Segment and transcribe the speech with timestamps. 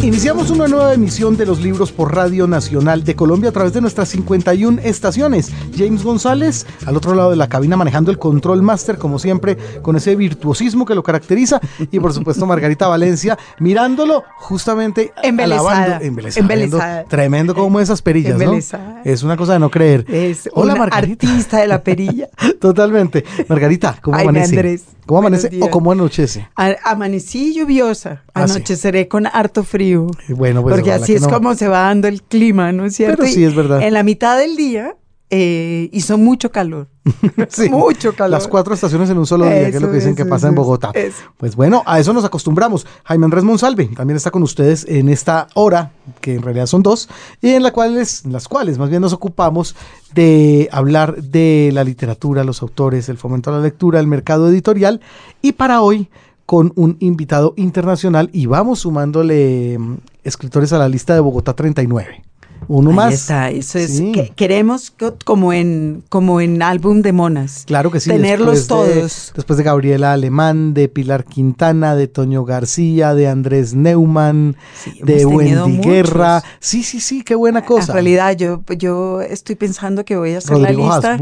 [0.00, 3.80] Iniciamos una nueva emisión de los libros por Radio Nacional de Colombia a través de
[3.80, 5.52] nuestras 51 estaciones.
[5.76, 9.94] James González, al otro lado de la cabina, manejando el control master, como siempre, con
[9.96, 11.60] ese virtuosismo que lo caracteriza.
[11.92, 16.00] Y por supuesto, Margarita Valencia, mirándolo justamente embelesada.
[16.02, 17.04] Embelesada.
[17.04, 18.58] Tremendo como esas perillas, ¿no?
[19.04, 20.04] Es una cosa de no creer.
[20.08, 21.26] Es Hola, Margarita.
[21.28, 22.28] artista de la perilla.
[22.60, 23.24] Totalmente.
[23.48, 24.56] Margarita, ¿cómo Ay, amanece?
[24.56, 24.82] Andrés.
[25.06, 26.48] ¿Cómo amanece o cómo anochece?
[26.84, 28.22] amanecí lluviosa.
[28.34, 29.81] Ah, Anocheceré con harto frío.
[30.28, 33.22] Bueno, pues Porque así es como se va dando el clima, ¿no es cierto?
[33.22, 33.82] Pero sí, es verdad.
[33.82, 34.96] En la mitad del día
[35.34, 36.88] eh, hizo mucho calor.
[37.48, 38.32] sí, mucho calor.
[38.32, 40.54] Las cuatro estaciones en un solo día, que es lo que dicen que pasa en
[40.54, 40.92] Bogotá.
[41.38, 42.86] Pues bueno, a eso nos acostumbramos.
[43.04, 47.08] Jaime Andrés Monsalve también está con ustedes en esta hora, que en realidad son dos,
[47.40, 49.74] y en, la cuales, las cuales más bien nos ocupamos
[50.14, 55.00] de hablar de la literatura, los autores, el fomento a la lectura, el mercado editorial,
[55.40, 56.10] y para hoy
[56.52, 62.24] con un invitado internacional y vamos sumándole mm, escritores a la lista de Bogotá 39
[62.68, 63.14] uno Ahí más.
[63.14, 63.98] Está, eso es.
[64.12, 64.92] Que queremos
[65.24, 67.64] como en como en álbum de monas.
[67.66, 68.10] Claro que sí.
[68.10, 69.32] Tenerlos todos.
[69.34, 74.54] después de Gabriela Alemán, de Pilar Quintana, de Toño García, de Andrés Neumann,
[75.02, 76.44] de Wendy Guerra.
[76.60, 77.92] Sí, sí, sí, qué buena cosa.
[77.92, 81.18] En realidad, yo, yo estoy pensando que voy a hacer la lista.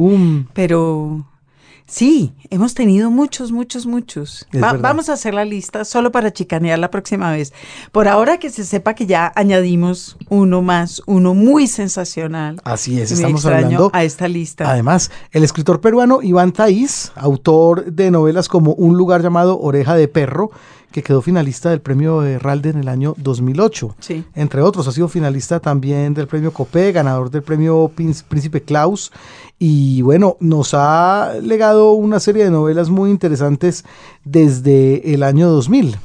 [0.54, 1.24] Pero
[1.90, 4.46] Sí, hemos tenido muchos, muchos, muchos.
[4.52, 7.52] vamos a hacer la lista solo para chicanear la próxima vez.
[7.90, 12.60] Por ahora que se sepa que ya añadimos uno más, uno muy sensacional.
[12.62, 14.70] Así es, estamos hablando a esta lista.
[14.70, 20.06] Además, el escritor peruano Iván Taiz, autor de novelas como Un lugar llamado Oreja de
[20.06, 20.52] Perro,
[20.90, 23.96] que quedó finalista del premio Herralde en el año 2008.
[24.00, 24.24] Sí.
[24.34, 29.12] Entre otros, ha sido finalista también del premio Copé, ganador del premio Príncipe Klaus.
[29.58, 33.84] Y bueno, nos ha legado una serie de novelas muy interesantes
[34.24, 35.96] desde el año 2000.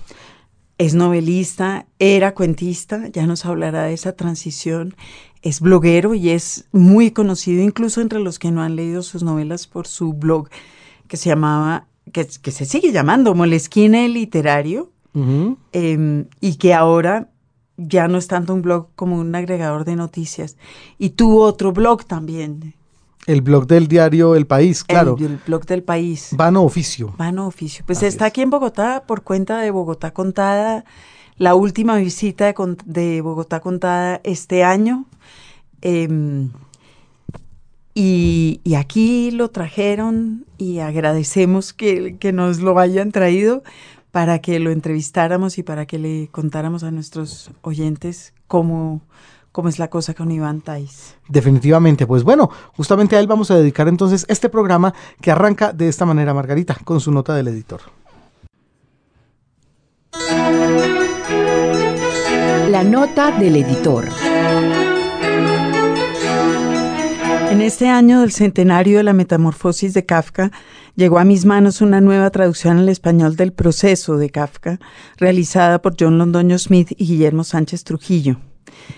[0.77, 4.95] Es novelista, era cuentista, ya nos hablará de esa transición.
[5.41, 9.67] Es bloguero y es muy conocido incluso entre los que no han leído sus novelas
[9.67, 10.49] por su blog
[11.07, 11.87] que se llamaba
[12.23, 14.91] que, se sigue llamando Molesquine Literario
[15.71, 17.29] em, y que ahora
[17.77, 20.55] ya no es tanto un blog como un agregador de noticias.
[20.97, 22.73] Y tuvo otro blog también.
[23.27, 25.17] El blog del diario El País, claro.
[25.19, 26.29] El, blog del País.
[26.31, 27.13] Vano Oficio.
[27.17, 27.83] Vano Oficio.
[27.85, 30.85] Pues está aquí en Bogotá por cuenta de Bogotá Contada.
[31.37, 32.53] La última visita
[32.85, 35.05] de, Bogotá Contada este año.
[35.81, 36.51] Em,
[37.97, 43.63] y, aquí lo trajeron y agradecemos que, nos lo hayan traído
[44.11, 49.01] para que lo entrevistáramos y para que le contáramos a nuestros oyentes cómo,
[49.53, 51.15] cómo es la cosa con Iván Tais.
[51.29, 55.87] Definitivamente, pues bueno, justamente a él vamos a dedicar entonces este programa que arranca de
[55.87, 57.79] esta manera, Margarita, con su nota del editor.
[62.69, 64.05] La nota del editor.
[67.49, 70.51] En este año del centenario de la metamorfosis de Kafka,
[70.95, 74.79] llegó a mis manos una nueva traducción al español del proceso de Kafka,
[75.17, 78.39] realizada por John Londoño Smith y Guillermo Sánchez Trujillo.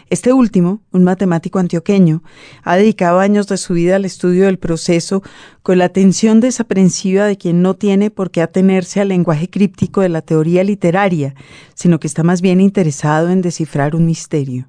[0.09, 2.23] Este último, un matemático antioqueño,
[2.63, 5.21] ha dedicado años de su vida al estudio del proceso
[5.61, 10.09] con la atención desaprensiva de quien no tiene por qué atenerse al lenguaje críptico de
[10.09, 11.35] la teoría literaria,
[11.75, 14.67] sino que está más bien interesado en descifrar un misterio.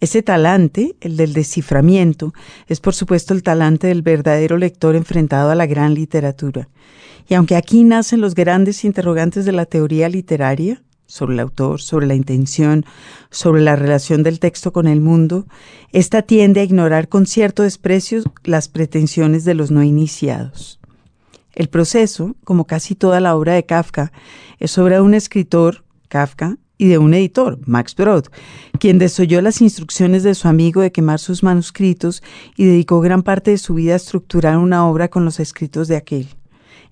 [0.00, 2.32] Ese talante, el del desciframiento,
[2.66, 6.68] es por supuesto el talante del verdadero lector enfrentado a la gran literatura.
[7.28, 12.06] Y aunque aquí nacen los grandes interrogantes de la teoría literaria, sobre el autor, sobre
[12.06, 12.84] la intención,
[13.30, 15.46] sobre la relación del texto con el mundo,
[15.92, 20.80] ésta tiende a ignorar con cierto desprecio las pretensiones de los no iniciados.
[21.54, 24.12] El proceso, como casi toda la obra de Kafka,
[24.58, 28.26] es obra de un escritor, Kafka, y de un editor, Max Brod,
[28.78, 32.22] quien desoyó las instrucciones de su amigo de quemar sus manuscritos
[32.56, 35.96] y dedicó gran parte de su vida a estructurar una obra con los escritos de
[35.96, 36.28] aquel.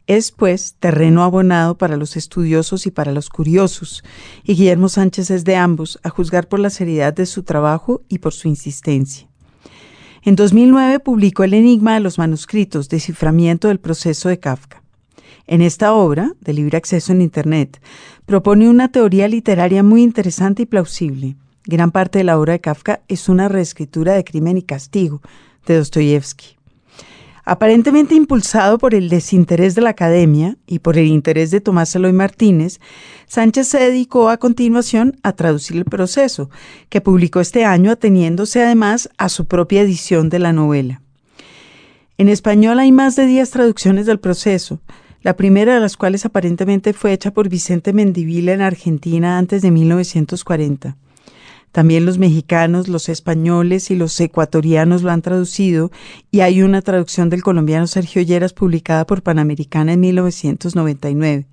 [0.06, 4.02] Es, pues, terreno abonado para los estudiosos y para los curiosos,
[4.42, 8.18] y Guillermo Sánchez es de ambos, a juzgar por la seriedad de su trabajo y
[8.18, 9.28] por su insistencia.
[10.24, 14.82] En 2009 publicó El Enigma de los Manuscritos, desciframiento del proceso de Kafka.
[15.46, 17.80] En esta obra, de libre acceso en Internet,
[18.32, 21.36] propone una teoría literaria muy interesante y plausible.
[21.66, 25.20] Gran parte de la obra de Kafka es una reescritura de Crimen y Castigo
[25.66, 26.56] de Dostoyevsky.
[27.44, 32.14] Aparentemente impulsado por el desinterés de la academia y por el interés de Tomás Eloy
[32.14, 32.80] Martínez,
[33.26, 36.48] Sánchez se dedicó a continuación a traducir el proceso,
[36.88, 41.02] que publicó este año ateniéndose además a su propia edición de la novela.
[42.16, 44.80] En español hay más de 10 traducciones del proceso,
[45.22, 49.70] la primera de las cuales aparentemente fue hecha por Vicente Mendivila en Argentina antes de
[49.70, 50.96] 1940.
[51.70, 55.90] También los mexicanos, los españoles y los ecuatorianos lo han traducido
[56.30, 61.46] y hay una traducción del colombiano Sergio Lleras publicada por Panamericana en 1999.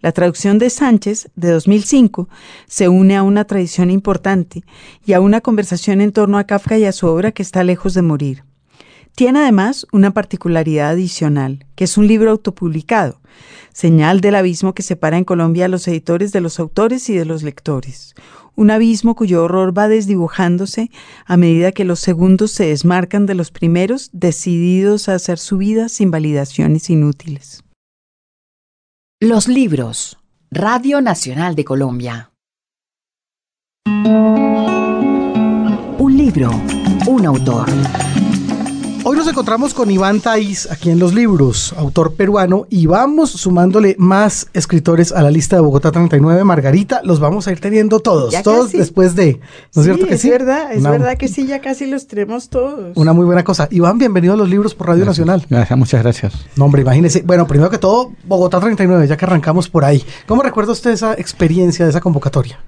[0.00, 2.28] La traducción de Sánchez, de 2005,
[2.66, 4.62] se une a una tradición importante
[5.04, 7.94] y a una conversación en torno a Kafka y a su obra que está lejos
[7.94, 8.47] de morir.
[9.18, 13.20] Tiene además una particularidad adicional, que es un libro autopublicado,
[13.72, 17.24] señal del abismo que separa en Colombia a los editores de los autores y de
[17.24, 18.14] los lectores,
[18.54, 20.92] un abismo cuyo horror va desdibujándose
[21.26, 25.88] a medida que los segundos se desmarcan de los primeros, decididos a hacer su vida
[25.88, 27.64] sin validaciones inútiles.
[29.18, 30.16] Los libros.
[30.52, 32.30] Radio Nacional de Colombia.
[33.84, 35.16] Un
[36.16, 36.52] libro,
[37.08, 37.68] un autor.
[39.10, 43.96] Hoy nos encontramos con Iván Tais aquí en Los Libros, autor peruano, y vamos sumándole
[43.98, 46.44] más escritores a la lista de Bogotá 39.
[46.44, 49.40] Margarita, los vamos a ir teniendo todos, todos después de.
[49.74, 50.28] ¿No es cierto que sí?
[50.28, 52.94] Es verdad, es verdad que sí, ya casi los tenemos todos.
[52.98, 53.66] Una muy buena cosa.
[53.70, 55.46] Iván, bienvenido a Los Libros por Radio Nacional.
[55.48, 56.34] Gracias, muchas gracias.
[56.56, 57.22] No, hombre, imagínese.
[57.22, 60.04] Bueno, primero que todo, Bogotá 39, ya que arrancamos por ahí.
[60.26, 62.60] ¿Cómo recuerda usted esa experiencia de esa convocatoria?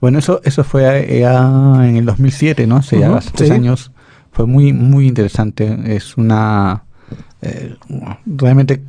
[0.00, 2.76] Bueno, eso, eso fue en el 2007, ¿no?
[2.76, 3.90] Hace ya tres años
[4.34, 5.78] fue muy, muy interesante.
[5.86, 6.84] Es una.
[7.40, 7.76] Eh,
[8.26, 8.82] realmente,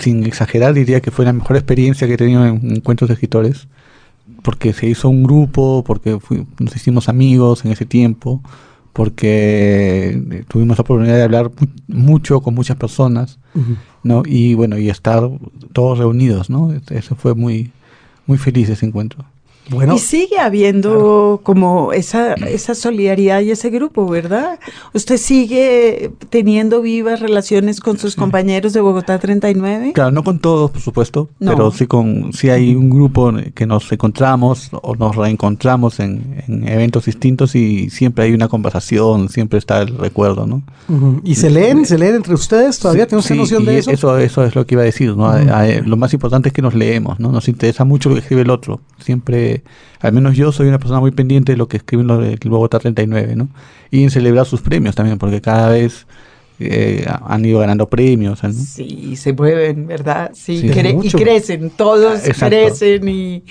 [0.00, 3.68] sin exagerar, diría que fue la mejor experiencia que he tenido en encuentros de escritores.
[4.42, 6.18] Porque se hizo un grupo, porque
[6.58, 8.42] nos hicimos amigos en ese tiempo,
[8.92, 11.52] porque eh, tuvimos la oportunidad de hablar
[11.86, 13.38] mucho con muchas personas,
[14.02, 14.24] ¿no?
[14.26, 15.30] Y bueno, y estar
[15.72, 16.72] todos reunidos, ¿no?
[16.90, 17.70] Eso fue muy,
[18.26, 19.24] muy feliz ese encuentro
[19.70, 24.58] y sigue habiendo como esa, esa solidaridad y ese grupo, ¿verdad?
[24.92, 29.92] Usted sigue teniendo vivas relaciones con sus compañeros de Bogotá 39.
[29.92, 33.90] Claro, no con todos, por supuesto, pero sí con sí hay un grupo que nos
[33.92, 39.96] encontramos o nos reencontramos en, eventos distintos y siempre hay una conversación, siempre está el
[39.96, 40.62] recuerdo, ¿no?
[41.24, 41.86] ¿Y se leen?
[41.86, 42.78] ¿Se leen entre ustedes?
[42.78, 43.90] ¿Todavía tenemos noción de eso?
[43.90, 44.18] eso?
[44.18, 45.32] Eso es lo que iba a decir, ¿no?
[45.84, 47.30] Lo más importante es que nos leemos, ¿no?
[47.30, 48.80] Nos interesa mucho lo que escribe el otro.
[48.98, 49.51] Siempre
[50.00, 52.78] al menos yo soy una persona muy pendiente de lo que escriben los del Bogotá
[52.78, 53.48] 39, ¿no?
[53.90, 56.06] Y en celebrar sus premios también, porque cada vez
[56.58, 58.40] eh, han ido ganando premios.
[58.54, 60.30] Sí, se mueven, ¿verdad?
[60.34, 63.44] Sí, y crecen, todos crecen y,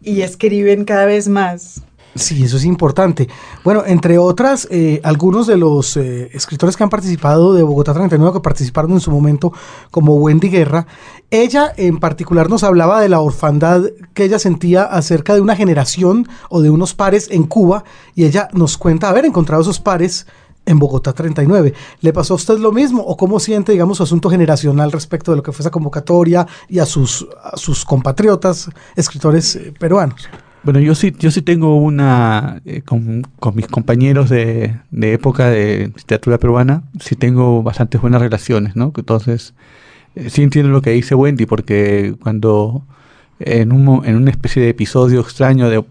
[0.00, 1.82] y escriben cada vez más.
[2.14, 3.28] Sí, eso es importante.
[3.64, 8.34] Bueno, entre otras, eh, algunos de los eh, escritores que han participado de Bogotá 39,
[8.34, 9.52] que participaron en su momento,
[9.90, 10.86] como Wendy Guerra,
[11.32, 16.28] ella en particular nos hablaba de la orfandad que ella sentía acerca de una generación
[16.50, 17.84] o de unos pares en Cuba,
[18.14, 20.26] y ella nos cuenta haber encontrado esos pares
[20.66, 21.72] en Bogotá 39.
[22.02, 25.38] ¿Le pasó a usted lo mismo o cómo siente, digamos, su asunto generacional respecto de
[25.38, 30.28] lo que fue esa convocatoria y a sus, sus compatriotas escritores eh, peruanos?
[30.64, 33.22] Bueno, yo sí, yo sí tengo una, eh, con,
[33.54, 38.92] mis compañeros de, época de literatura peruana, sí tengo bastantes buenas relaciones, ¿no?
[38.94, 39.54] Entonces,
[40.28, 42.82] sí entiendo lo que dice Wendy, porque cuando
[43.40, 45.84] en, un, en una especie de episodio extraño de,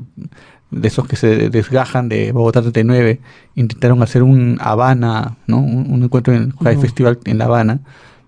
[0.72, 3.20] de esos que se desgajan de Bogotá 39,
[3.56, 5.60] intentaron hacer un Habana, ¿no?
[5.60, 7.82] Un, encuentro en el Festival en La Habana,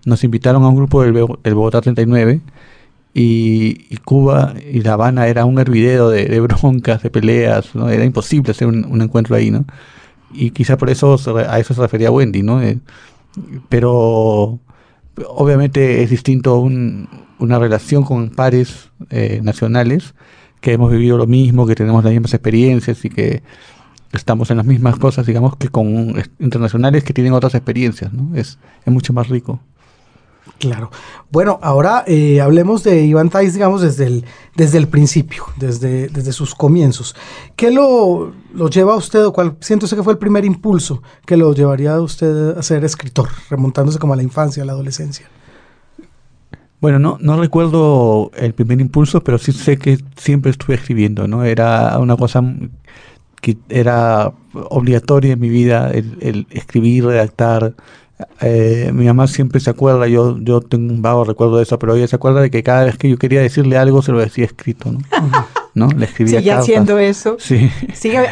[0.04, 2.40] nos invitaron a un grupo del, del Bogotá 39
[3.14, 7.88] y, Cuba y La Habana era un hervidero de, broncas, de peleas, ¿no?
[7.88, 9.64] Era imposible hacer un, encuentro ahí, ¿no?
[10.32, 11.16] Y quizá por eso
[11.48, 12.60] a eso se refería Wendy, ¿no?
[12.60, 12.78] Eh,
[13.68, 14.58] pero
[15.28, 20.14] obviamente es distinto una relación con pares eh, nacionales
[20.60, 23.42] que hemos vivido lo mismo, que tenemos las mismas experiencias y que
[24.12, 28.34] estamos en las mismas cosas, digamos, que con internacionales que tienen otras experiencias, ¿no?
[28.34, 29.60] Es, es mucho más rico.
[30.58, 30.90] Claro.
[31.30, 34.24] Bueno, ahora eh, hablemos de Iván Tais, digamos, desde el,
[34.54, 37.14] desde el principio, desde, desde sus comienzos.
[37.56, 41.36] ¿Qué lo, lo lleva a usted, o cuál siento que fue el primer impulso que
[41.36, 45.28] lo llevaría a usted a ser escritor, remontándose como a la infancia, a la adolescencia?
[46.80, 51.42] Bueno, no, no recuerdo el primer impulso, pero sí sé que siempre estuve escribiendo, ¿no?
[51.44, 52.42] Era una cosa
[53.40, 57.74] que era obligatoria en mi vida, el, el escribir, redactar,
[58.40, 61.96] eh, mi mamá siempre se acuerda, yo, yo tengo un vago recuerdo de eso, pero
[61.96, 64.44] ella se acuerda de que cada vez que yo quería decirle algo se lo decía
[64.44, 65.00] escrito, ¿no?
[65.74, 65.88] ¿No?
[65.88, 67.36] Le escribía ¿Sigue haciendo eso?
[67.40, 67.68] Sí.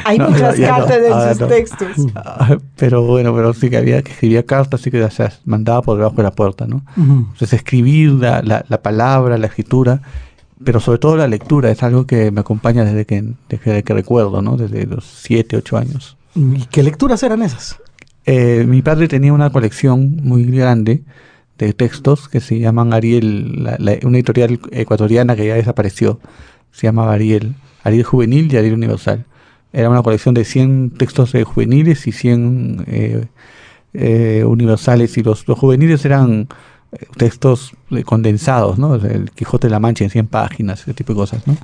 [0.04, 1.88] hay muchas cartas de sus textos.
[2.14, 5.96] Ah, pero bueno, pero sí que había que escribía cartas, sí que se mandaba por
[5.96, 6.82] debajo de la puerta, ¿no?
[6.96, 10.00] Entonces escribir la, la, palabra, la escritura,
[10.62, 14.40] pero sobre todo la lectura, es algo que me acompaña desde que, desde que recuerdo,
[14.40, 14.56] ¿no?
[14.56, 16.16] Desde los siete, ocho años.
[16.34, 17.78] ¿Y qué lecturas eran esas?
[18.24, 21.02] Eh, mi padre tenía una colección muy grande
[21.58, 23.68] de textos que se llaman Ariel,
[24.04, 26.20] una editorial ecuatoriana que ya desapareció,
[26.70, 29.26] se llamaba Ariel, Ariel Juvenil y Ariel Universal.
[29.72, 33.26] Era una colección de 100 textos juveniles y 100 eh,
[33.94, 36.48] eh, universales, y los juveniles eran
[37.16, 37.72] textos
[38.04, 38.94] condensados, ¿no?
[38.94, 41.56] El Quijote de la Mancha en 100 páginas, ese tipo de cosas, ¿no?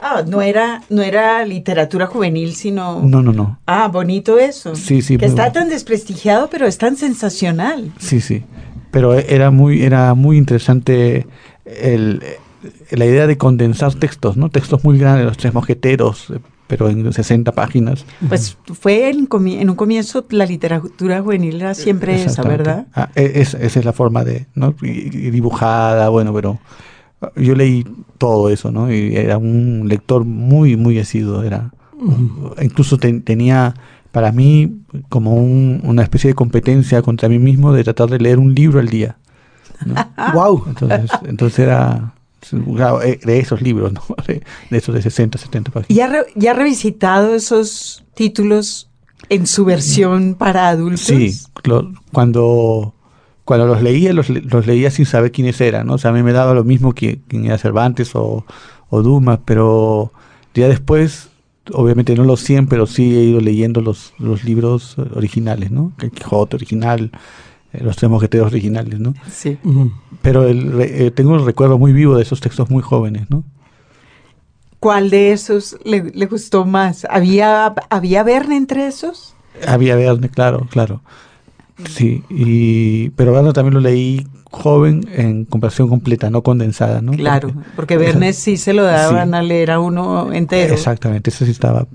[0.00, 3.02] Ah, no era, no era literatura juvenil, sino...
[3.02, 3.58] No, no, no.
[3.66, 4.76] Ah, bonito eso.
[4.76, 5.18] Sí, sí.
[5.18, 7.92] Que está tan desprestigiado, pero es tan sensacional.
[7.98, 8.44] Sí, sí.
[8.92, 11.26] Pero era muy, era muy interesante
[11.64, 12.22] el,
[12.90, 14.50] la idea de condensar textos, ¿no?
[14.50, 16.32] Textos muy grandes, los tres mosqueteros,
[16.66, 18.04] pero en 60 páginas.
[18.28, 22.86] Pues fue en, en, un comienzo la literatura juvenil era siempre esa, ¿verdad?
[22.94, 24.74] Ah, e, esa es la forma de, ¿no?
[24.80, 26.58] dibujada, bueno, pero
[27.36, 27.84] yo leí
[28.18, 28.92] todo eso, ¿no?
[28.92, 31.70] Y era un lector muy, muy asiduo, era.
[32.60, 33.74] Incluso tenía
[34.12, 38.54] para mí como una especie de competencia contra mí mismo de tratar de leer un
[38.54, 39.16] libro al día.
[40.34, 40.64] wow.
[40.68, 42.14] Entonces, entonces era
[42.52, 44.02] de esos libros, ¿no?
[44.26, 45.96] de, esos de 60, 70 páginas.
[45.96, 48.90] ¿Ya, ¿Ya ha revisitado esos títulos
[49.28, 51.00] en su versión para adultos?
[51.00, 51.36] Sí,
[52.12, 52.94] cuando,
[53.44, 54.28] cuando los leía, los,
[54.66, 55.94] leía sin saber quiénes eran, ¿no?
[55.94, 58.44] O sea, a mí me daba lo mismo que quién era Cervantes o,
[58.90, 60.12] o Dumas, pero
[60.54, 61.28] ya después,
[61.72, 65.92] obviamente no los 100, pero sí he ido leyendo los, los libros originales, ¿no?
[66.00, 67.18] El Quijote original, eh,
[67.82, 69.14] los tres mosqueteros originales, ¿no?
[69.30, 69.58] Sí.
[70.22, 73.44] Pero el, eh, tengo un recuerdo muy vivo de esos textos muy jóvenes, ¿no?
[74.80, 77.06] ¿Cuál de esos le, gustó más?
[77.10, 79.34] ¿Había, ¿Había Verne entre esos?
[79.66, 81.02] Había Verne, claro, claro.
[81.88, 87.12] Sí, y, pero Verne también lo leí joven en comparación completa, no condensada, ¿no?
[87.12, 90.74] Claro, porque, Verne sí se lo daban a leer a uno entero.
[90.74, 91.86] Exactamente, eso sí estaba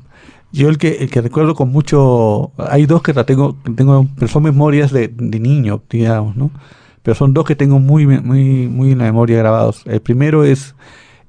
[0.52, 4.44] yo el que, el que recuerdo con mucho, hay dos que tengo, tengo pero son
[4.44, 6.52] memorias de, de niño, digamos, ¿no?
[7.04, 9.84] Pero son dos que tengo muy, muy, muy en la memoria grabados.
[9.86, 10.76] El primero es,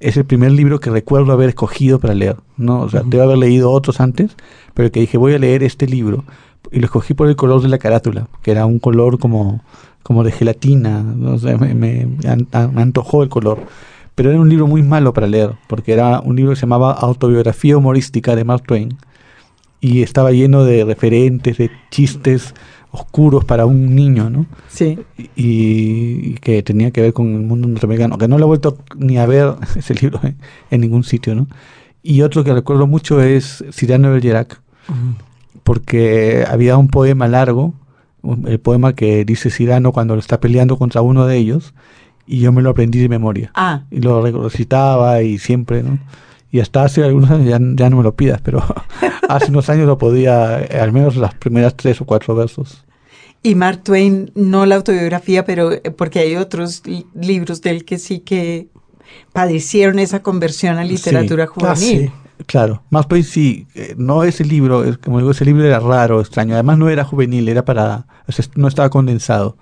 [0.00, 2.80] es el primer libro que recuerdo haber escogido para leer, ¿no?
[2.80, 4.36] O sea, debo haber leído otros antes,
[4.74, 6.24] pero que dije, voy a leer este libro.
[6.70, 9.62] Y lo escogí por el color de la carátula, que era un color como,
[10.02, 11.36] como de gelatina, ¿no?
[11.58, 13.58] me, me, me antojó el color
[14.14, 16.92] pero era un libro muy malo para leer, porque era un libro que se llamaba
[16.92, 18.96] Autobiografía Humorística de Mark Twain,
[19.82, 22.54] y estaba lleno de referentes, de chistes
[22.92, 24.46] oscuros para un niño, ¿no?
[24.68, 24.96] Sí.
[25.34, 29.18] Y, que tenía que ver con el mundo norteamericano, que no lo he vuelto ni
[29.18, 30.34] a ver ese libro ¿eh?
[30.70, 31.48] en ningún sitio, ¿no?
[32.00, 34.60] Y otro que recuerdo mucho es Cyrano de Bergerac,
[35.64, 37.74] porque había un poema largo,
[38.46, 41.74] el poema que dice Cyrano cuando está peleando contra uno de ellos,
[42.26, 43.50] y yo me lo aprendí de memoria.
[43.54, 43.82] Ah.
[43.90, 45.98] Y lo recitaba y siempre, ¿no?
[46.52, 48.62] Y hasta hace algunos años ya, no me lo pidas, pero
[49.28, 52.84] hace unos años lo podía, eh, al menos las primeras tres o cuatro versos.
[53.42, 56.82] Y Mark Twain, no la autobiografía, pero eh, porque hay otros
[57.14, 58.68] libros de él que sí que
[59.32, 62.12] padecieron esa conversión a literatura ah, juvenil.
[62.44, 66.52] Claro, Mark Twain sí, eh, no ese libro, como digo, ese libro era raro, extraño,
[66.52, 68.06] además no era juvenil, era para,
[68.56, 69.56] no estaba condensado,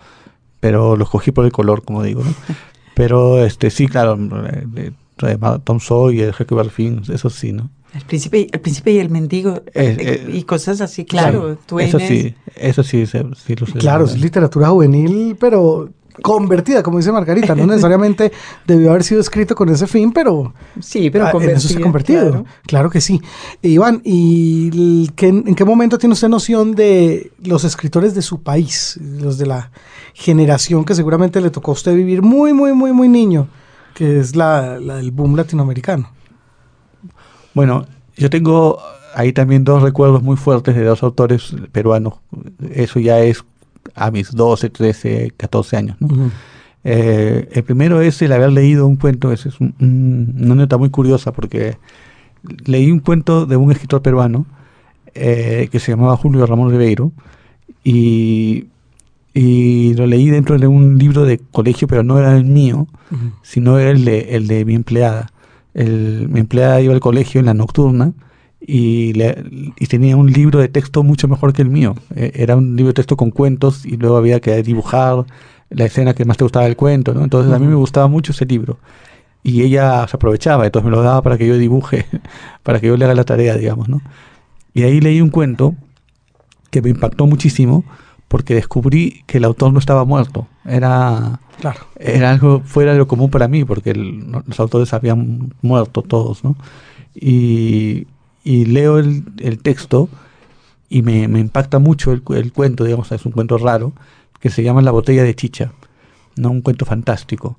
[0.59, 2.35] pero lo escogí por el color, como digo, ¿no?
[2.93, 4.19] Pero este sí, claro,
[5.65, 7.71] Tom Sawyer, Huckleberry Finn, eso sí, ¿no?
[7.95, 11.59] El príncipe, el príncipe y el mendigo eh, eh, y cosas así, claro.
[11.79, 13.25] eso sí, eso sí, sí,
[13.79, 15.91] Claro, es literatura juvenil, pero
[16.23, 18.31] convertida, como dice Margarita, no necesariamente
[18.67, 22.45] debió haber sido escrito con ese fin, pero sí, pero en eso se ha convertido.
[22.67, 23.21] Claro, que sí.
[23.63, 29.39] Iván, ¿y en qué momento tiene usted noción de los escritores de su país, los
[29.39, 29.71] de la
[30.15, 33.49] generación que seguramente le tocó a usted vivir muy, muy, muy, muy niño?
[33.95, 36.11] Que es la, del boom latinoamericano.
[37.55, 38.79] Bueno, yo tengo
[39.15, 42.15] ahí también dos recuerdos muy fuertes de dos autores peruanos.
[42.71, 43.45] Eso ya es
[43.95, 45.97] a mis 12, 13, 14 años.
[46.85, 51.33] Eh, el primero es el haber leído un cuento, es, es una nota muy curiosa
[51.33, 51.77] porque
[52.65, 54.47] leí un cuento de un escritor peruano
[55.15, 57.13] eh, que se llamaba Julio Ramón Ribeiro
[57.85, 58.67] y
[59.33, 62.89] y lo leí dentro de un libro de colegio, pero no era el mío,
[63.43, 65.31] sino era el de, el de mi empleada.
[65.73, 68.13] El, mi empleada iba al colegio en la nocturna
[68.61, 69.13] y,
[69.79, 71.95] y, tenía un libro de texto mucho mejor que el mío.
[72.15, 75.25] E, era un libro de texto con cuentos y luego había que dibujar
[75.71, 77.23] la escena que más te gustaba del cuento, ¿no?
[77.23, 78.79] Entonces a mí me gustaba mucho ese libro.
[79.43, 82.05] Y ella se aprovechaba, entonces me lo daba para que yo dibuje,
[82.65, 84.03] para que yo le haga la tarea, digamos, ¿no?
[84.75, 85.75] Y ahí leí un cuento
[86.71, 87.85] que me impactó muchísimo
[88.31, 90.47] porque descubrí que el autor no estaba muerto.
[90.65, 91.81] Era, claro.
[91.99, 96.55] era algo fuera de lo común para mí, porque los autores habían muerto todos, ¿no?
[97.13, 98.07] Y,
[98.45, 100.09] y leo el, el, texto
[100.89, 103.95] y me, me impacta mucho el, el, cuento, digamos, es un cuento raro,
[104.39, 105.73] que se llama La botella de chicha,
[106.37, 106.53] ¿no?
[106.53, 107.59] Un cuento fantástico.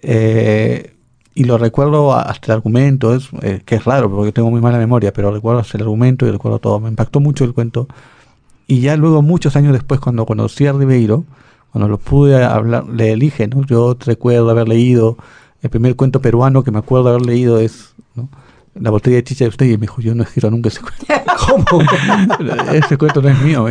[0.00, 0.94] Eh,
[1.34, 4.78] y lo recuerdo hasta el argumento, es, eh, que es raro porque tengo muy mala
[4.78, 6.78] memoria, pero recuerdo hasta el argumento y recuerdo todo.
[6.78, 7.88] Me impactó mucho el cuento.
[8.66, 11.24] Y ya luego, muchos años después, cuando conocí a Ribeiro,
[11.70, 13.64] cuando lo pude hablar, le elige, ¿no?
[13.66, 15.16] Yo recuerdo haber leído,
[15.62, 18.28] el primer cuento peruano que me acuerdo haber leído es, ¿no?
[18.80, 20.80] la botella de chicha de usted y me dijo, yo no he escrito nunca ese
[20.80, 21.06] cuento.
[21.66, 21.82] ¿Cómo?
[22.72, 23.66] ese cuento no es mío.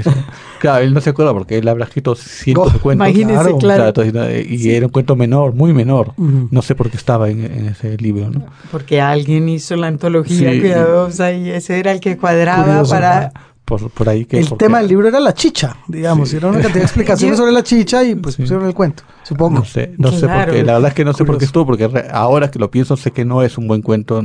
[0.60, 3.08] Claro, él no se acuerda porque él habrá escrito cientos de cuentos.
[3.08, 3.94] Imagínese, claro.
[4.06, 6.14] y era un cuento menor, muy menor.
[6.18, 8.30] No sé por qué estaba en, ese libro.
[8.30, 8.46] ¿no?
[8.72, 13.32] Porque alguien hizo la antología cuidadosa y ese era el que cuadraba para
[13.78, 14.40] por, ahí que...
[14.40, 17.64] El tema del libro era la chicha, digamos, era una cantidad de explicaciones sobre la
[17.64, 19.60] chicha y pues pusieron el cuento, supongo.
[19.60, 21.66] No sé, no sé por qué, la verdad es que no sé por qué estuvo,
[21.66, 24.22] porque ahora que lo pienso sé que no es un buen cuento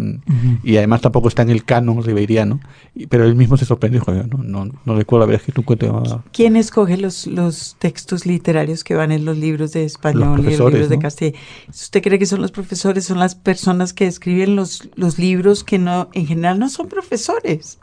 [0.63, 2.61] y además tampoco está en el canon ribeiriano,
[3.09, 6.25] pero él mismo se sorprendió, no, no, no recuerdo haber escrito un cuento llamado...
[6.33, 10.73] ¿Quién escoge los, los textos literarios que van en los libros de español y los
[10.73, 11.39] libros de castellano?
[11.69, 15.79] ¿Usted cree que son los profesores, son las personas que escriben los, los libros que
[15.79, 17.79] no, en general no son profesores?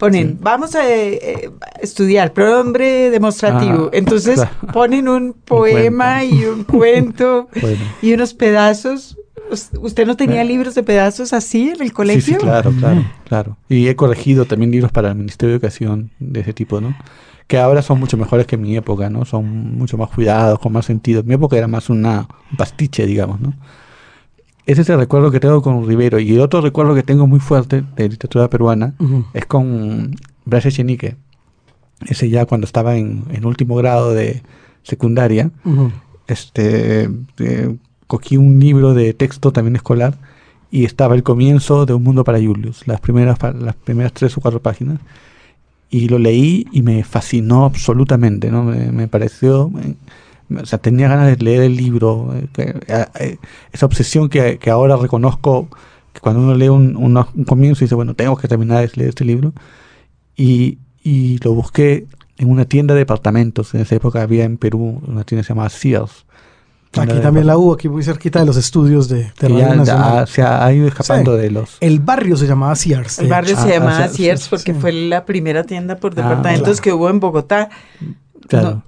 [0.00, 3.90] Ponen, vamos a eh, estudiar pronombre demostrativo.
[3.92, 4.40] Entonces
[4.72, 7.50] ponen un poema y un cuento
[8.02, 9.18] y unos pedazos.
[9.78, 12.38] ¿Usted no tenía libros de pedazos así en el colegio?
[12.38, 13.56] Sí, claro, claro, claro.
[13.68, 16.96] Y he corregido también libros para el Ministerio de Educación de ese tipo, ¿no?
[17.46, 19.26] Que ahora son mucho mejores que en mi época, ¿no?
[19.26, 21.20] Son mucho más cuidados, con más sentido.
[21.20, 23.52] En mi época era más una, un pastiche, digamos, ¿no?
[24.66, 26.18] Ese es el recuerdo que tengo con Rivero.
[26.18, 28.94] Y otro recuerdo que tengo muy fuerte de literatura peruana
[29.32, 31.16] es con Blas Echenique.
[32.06, 34.42] Ese ya cuando estaba en, último grado de
[34.82, 35.50] secundaria,
[36.26, 37.76] este, eh,
[38.06, 40.16] cogí un libro de texto también escolar
[40.70, 44.40] y estaba el comienzo de Un Mundo para Julius, las primeras, las primeras tres o
[44.40, 45.00] cuatro páginas.
[45.92, 48.62] Y lo leí y me fascinó absolutamente, ¿no?
[48.62, 49.70] Me, me pareció
[50.56, 53.38] o sea, tenía ganas de leer el libro, eh, eh, eh,
[53.72, 55.68] esa obsesión que, ahora reconozco,
[56.12, 59.10] que cuando uno lee un, un, comienzo y dice, bueno, tengo que terminar de leer
[59.10, 59.52] este libro,
[60.36, 62.06] y, y, lo busqué
[62.38, 65.48] en una tienda de departamentos, en esa época había en Perú una tienda que se
[65.50, 66.26] llamaba Sears.
[66.98, 70.72] Aquí también la hubo, aquí muy cerquita de los estudios de, de ya, se ha
[70.72, 71.76] ido escapando de los...
[71.80, 73.20] El barrio se llamaba Sears.
[73.20, 77.08] El barrio se llamaba Sears porque fue la primera tienda por ah, departamentos que hubo
[77.08, 77.70] en Bogotá.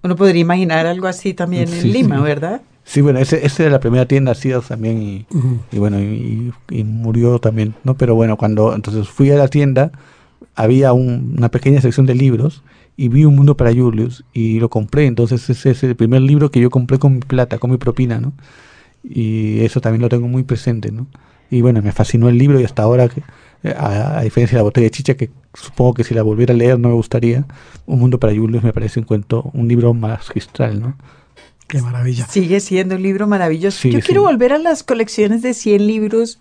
[0.03, 2.63] Uno, podría imaginar algo así también en Lima, ¿verdad?
[2.85, 5.27] Sí, bueno, ese, ese era la primera tienda así también y,
[5.71, 6.53] y bueno, y,
[6.85, 7.97] murió también, ¿no?
[7.97, 9.93] Pero bueno, cuando entonces fui a la tienda,
[10.57, 12.63] había una pequeña sección de libros
[12.97, 16.51] y vi Un Mundo para Julius y lo compré, entonces ese es el primer libro
[16.51, 18.33] que yo compré con mi plata, con mi propina, ¿no?
[19.05, 21.07] Y eso también lo tengo muy presente, ¿no?
[21.51, 23.23] Y bueno, me fascinó el libro y hasta ahora que
[23.65, 26.79] a, diferencia de la botella de chicha, que supongo que si la volviera a leer
[26.79, 27.45] no me gustaría,
[27.87, 30.97] Un Mundo para Julius me parece un cuento, un libro magistral, ¿no?
[31.69, 32.27] Qué maravilla.
[32.27, 33.89] Sigue siendo un libro maravilloso.
[33.89, 36.41] Yo quiero volver a las colecciones de 100 libros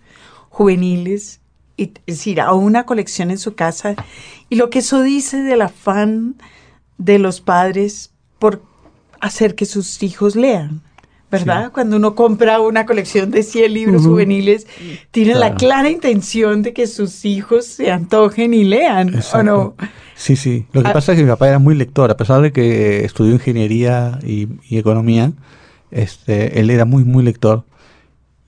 [0.50, 1.40] juveniles,
[1.78, 3.96] y, es decir, a una colección en su casa,
[4.50, 6.36] y lo que eso dice del afán
[6.98, 8.64] de los padres por
[9.20, 10.82] hacer que sus hijos lean.
[11.32, 11.72] ¿Verdad?
[11.72, 14.68] Cuando uno compra una colección de 100 libros juveniles,
[15.12, 19.76] tiene la clara intención de que sus hijos se antojen y lean, ¿o no?
[20.16, 20.66] Sí, sí.
[20.74, 20.94] Lo que ah.
[20.94, 24.48] pasa es que mi papá era muy lector, a pesar de que estudió ingeniería y,
[24.70, 25.32] economía,
[25.90, 27.64] este, él era muy, muy lector.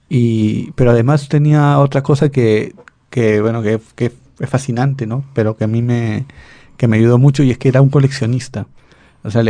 [0.09, 2.75] Y, pero además tenía otra cosa que,
[3.09, 5.23] que bueno, que, que es fascinante, ¿no?
[5.33, 6.25] Pero que a mí me,
[6.77, 8.67] que me ayudó mucho y es que era un coleccionista.
[9.23, 9.43] O sea,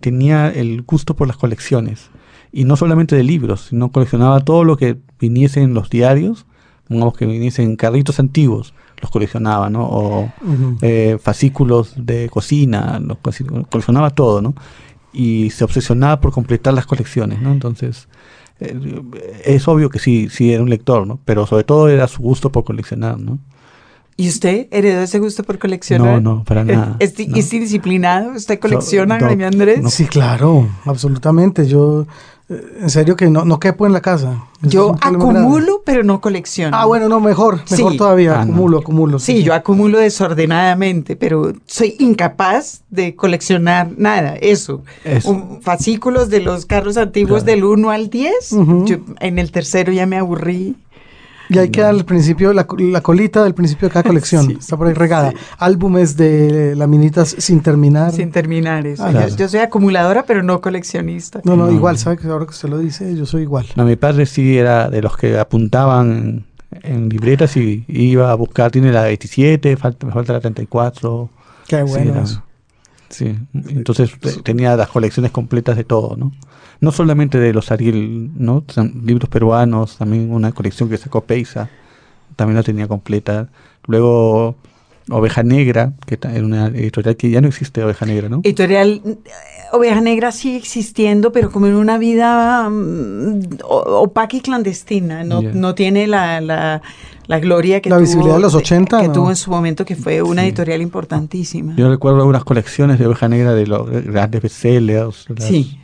[0.00, 2.10] tenía el gusto por las colecciones
[2.52, 6.46] y no solamente de libros, sino coleccionaba todo lo que viniese en los diarios,
[6.88, 9.86] digamos que viniese en carritos antiguos, los coleccionaba, ¿no?
[9.86, 10.32] O
[10.82, 13.18] eh, fascículos de cocina, los
[13.68, 14.54] coleccionaba todo, ¿no?
[15.12, 17.52] Y se obsesionaba por completar las colecciones, ¿no?
[17.52, 18.08] Entonces,
[18.60, 19.02] eh,
[19.44, 21.20] es obvio que sí, sí era un lector, ¿no?
[21.24, 23.38] Pero sobre todo era su gusto por coleccionar, ¿no?
[24.18, 26.22] ¿Y usted heredó ese gusto por coleccionar?
[26.22, 26.96] No, no, para nada.
[27.00, 28.32] ¿Es, disciplinado?
[28.32, 29.92] ¿Usted colecciona, so, Andrés?
[29.92, 31.66] sí, claro, absolutamente.
[31.66, 32.06] Yo,
[32.48, 34.42] eh, en serio que no, no quepo en la casa.
[34.62, 36.74] yo acumulo, pero no colecciono.
[36.74, 38.38] Ah, bueno, no, mejor, mejor todavía.
[38.38, 39.18] Ah, acumulo, acumulo.
[39.18, 44.82] Sí, yo acumulo desordenadamente, pero soy incapaz de coleccionar nada, eso.
[45.60, 48.50] fascículos de los carros antiguos del 1 al 10.
[48.86, 50.74] yo, en el tercero ya me aburrí.
[51.48, 54.50] Y hay que dar al principio, la, colita del principio de cada colección.
[54.52, 55.32] Está por ahí regada.
[55.58, 58.12] Álbumes de laminitas sin terminar.
[58.12, 59.04] Sin terminar, eso.
[59.04, 61.40] Ah, yo, soy acumuladora, pero no coleccionista.
[61.44, 62.16] No, no, igual, ¿sabe?
[62.16, 63.66] que Ahora que usted lo dice, yo soy igual.
[63.76, 66.44] No, mi padre sí era de los que apuntaban
[66.82, 71.30] en libretas y iba a buscar, tiene la 27, falta, me falta la 34.
[71.68, 72.26] Qué bueno.
[72.26, 72.36] Sí,
[73.54, 74.10] entonces
[74.42, 76.32] tenía las colecciones completas de todo, ¿no?
[76.80, 78.64] No solamente de los Ariel, ¿no?
[79.02, 81.70] Libros peruanos, también una colección que sacó Peisa,
[82.36, 83.48] también la tenía completa.
[83.86, 84.56] Luego
[85.10, 88.40] Oveja Negra, que era una editorial que ya no existe, Oveja Negra, ¿no?
[88.42, 89.00] Editorial
[89.72, 95.74] Oveja Negra sigue existiendo, pero como en una vida mm, opaca y clandestina, no, no
[95.74, 96.82] tiene la, la,
[97.26, 100.22] la gloria que, la visibilidad de los 80, que tuvo en su momento, que fue
[100.22, 101.74] una editorial importantísima.
[101.76, 105.78] Yo recuerdo algunas colecciones de Oveja Negra de los grandes bestsellers, las, sí.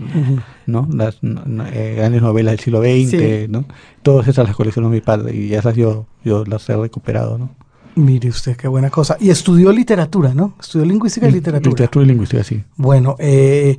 [0.66, 0.88] ¿no?
[0.92, 3.64] las eh, grandes novelas del siglo XX, ¿no?
[4.02, 7.38] todas esas las coleccionó mi padre y esas yo, yo las he recuperado.
[7.38, 7.50] ¿no?
[7.94, 9.16] Mire usted, qué buena cosa.
[9.20, 10.55] Y estudió literatura, ¿no?
[10.61, 11.70] Estudió lingüística y literatura.
[11.70, 12.62] Literatura y lingüística, sí.
[12.76, 13.76] Bueno, eh,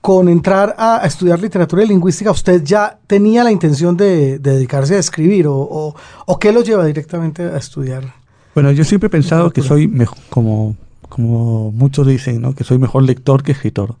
[0.00, 4.98] con entrar a, estudiar literatura y lingüística, ¿usted ya tenía la intención de, dedicarse a
[4.98, 5.94] escribir o,
[6.26, 8.12] o, qué lo lleva directamente a estudiar?
[8.54, 10.76] Bueno, yo siempre he pensado que soy, mejor, como,
[11.08, 12.54] como muchos dicen, ¿no?
[12.54, 13.94] que soy mejor lector que escritor.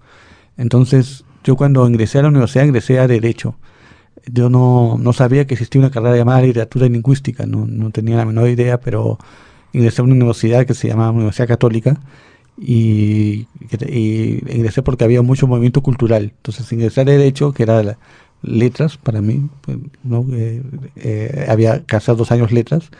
[0.56, 3.54] Entonces, yo cuando ingresé a la universidad ingresé a Derecho.
[4.26, 8.16] Yo no, no sabía que existía una carrera llamada Literatura y Lingüística, no, no tenía
[8.16, 9.18] la menor idea, pero
[9.72, 12.00] ingresé a una universidad que se llamaba Universidad Católica
[12.56, 16.32] y, ingresé porque había mucho movimiento cultural.
[16.36, 17.98] Entonces ingresé a Derecho, que era
[18.42, 20.26] letras para mí, pues, ¿no?
[20.32, 20.62] Eh,
[20.96, 22.90] eh, había casi dos años letras,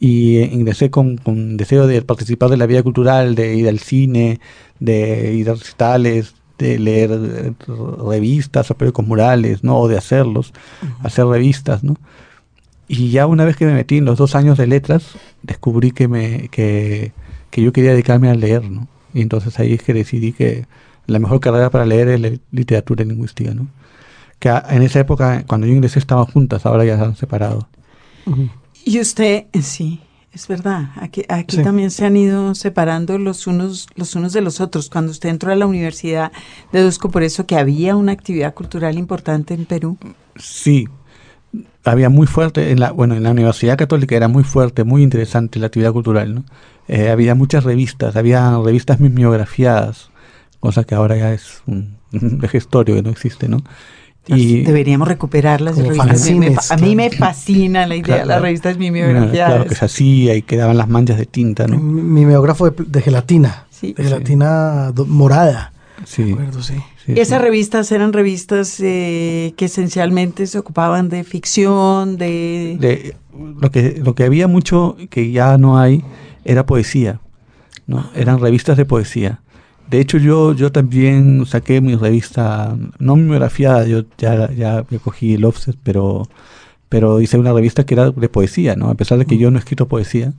[0.00, 4.40] y ingresé con, con, deseo de participar de la vida cultural, de ir al cine,
[4.78, 7.52] de ir a recitales, de leer eh,
[8.04, 9.78] revistas o periódicos murales, ¿no?
[9.78, 10.52] o de hacerlos,
[11.02, 11.84] hacer revistas.
[11.84, 11.96] ¿no?
[12.88, 16.08] Y ya una vez que me metí en los dos años de letras, descubrí que,
[16.08, 17.12] me, que,
[17.50, 18.88] que yo quería dedicarme a leer, ¿no?
[19.14, 20.66] Y entonces ahí es que decidí que
[21.06, 23.68] la mejor carrera para leer es literatura y lingüística, ¿no?
[24.38, 27.68] Que en esa época, cuando yo ingresé, estaban juntas, ahora ya se han separado.
[28.84, 30.00] Y usted, sí,
[30.32, 34.60] es verdad, aquí, aquí también se han ido separando los unos, los unos de los
[34.60, 34.90] otros.
[34.90, 36.32] Cuando usted entró a la universidad,
[36.70, 39.96] deduzco por eso que había una actividad cultural importante en Perú.
[40.36, 40.86] Sí,
[41.84, 45.58] había muy fuerte, en la, bueno, en la Universidad Católica era muy fuerte, muy interesante
[45.58, 46.44] la actividad cultural, ¿no?
[46.88, 50.10] Eh, había muchas revistas, había revistas mimeografiadas,
[50.60, 53.62] cosa que ahora ya es un, un que no existe, ¿no?
[54.28, 55.78] Y Deberíamos recuperarlas.
[55.78, 59.54] a mí me fascina la idea de las revistas mimeografiadas.
[59.54, 61.78] Claro que se hacía y quedaban las manchas de tinta, ¿no?
[61.78, 65.72] Mimeógrafo de, gelatina, de gelatina morada.
[66.04, 66.36] Sí.
[66.60, 66.74] sí.
[67.16, 73.16] Esas revistas eran revistas eh, que esencialmente se ocupaban de ficción, de...
[73.60, 76.04] lo, que, lo que había mucho que ya no hay
[76.44, 77.20] era poesía,
[77.86, 78.10] ¿no?
[78.14, 79.40] Eran revistas de poesía.
[79.90, 85.44] De hecho, yo, yo también saqué mi revista, no mimeografiada, yo ya, ya cogí el
[85.44, 86.28] offset, pero,
[86.88, 88.90] pero hice una revista que era de poesía, ¿no?
[88.90, 90.34] A pesar de que yo no he escrito poesía,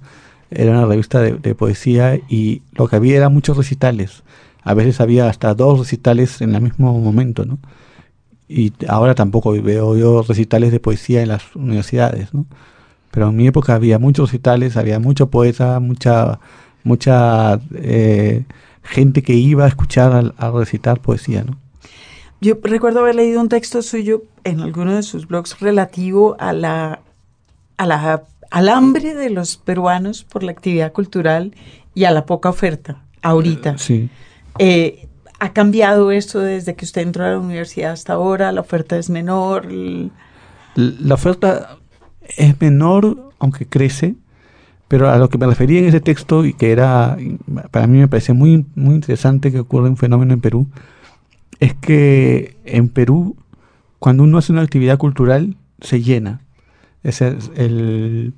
[0.52, 4.24] era una revista de, de poesía y lo que había eran muchos recitales
[4.64, 7.60] a veces había hasta dos recitales en el mismo momento, ¿no?
[8.48, 12.46] Y ahora tampoco veo yo recitales de poesía en las universidades, ¿no?
[13.12, 16.40] Pero en mi época había muchos recitales, había mucho poeta, mucha,
[16.84, 18.46] mucha eh,
[18.84, 21.58] gente que iba a escuchar a, recitar poesía, ¿no?
[22.42, 27.02] Yo recuerdo haber leído un texto suyo en alguno de sus blogs relativo a la,
[27.78, 31.54] a la, al hambre de los peruanos por la actividad cultural
[31.94, 33.78] y a la poca oferta ahorita.
[33.78, 34.10] sí.
[34.58, 35.06] Eh,
[35.42, 38.52] ¿Ha cambiado esto desde que usted entró a la universidad hasta ahora?
[38.52, 39.68] ¿La oferta es menor?
[40.76, 41.78] La oferta
[42.36, 44.16] es menor, aunque crece,
[44.90, 47.18] pero a lo que me refería en ese texto y que era,
[47.72, 50.68] para mí me parece muy, muy interesante que ocurra un fenómeno en Perú,
[51.62, 53.38] es que en Perú,
[54.00, 56.42] cuando uno hace una actividad cultural, se llena.
[57.04, 58.34] Es el,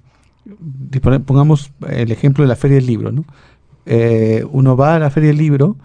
[1.25, 3.25] pongamos el ejemplo de la Feria del Libro, ¿no?
[3.87, 5.77] Eh, uno va a la Feria del Libro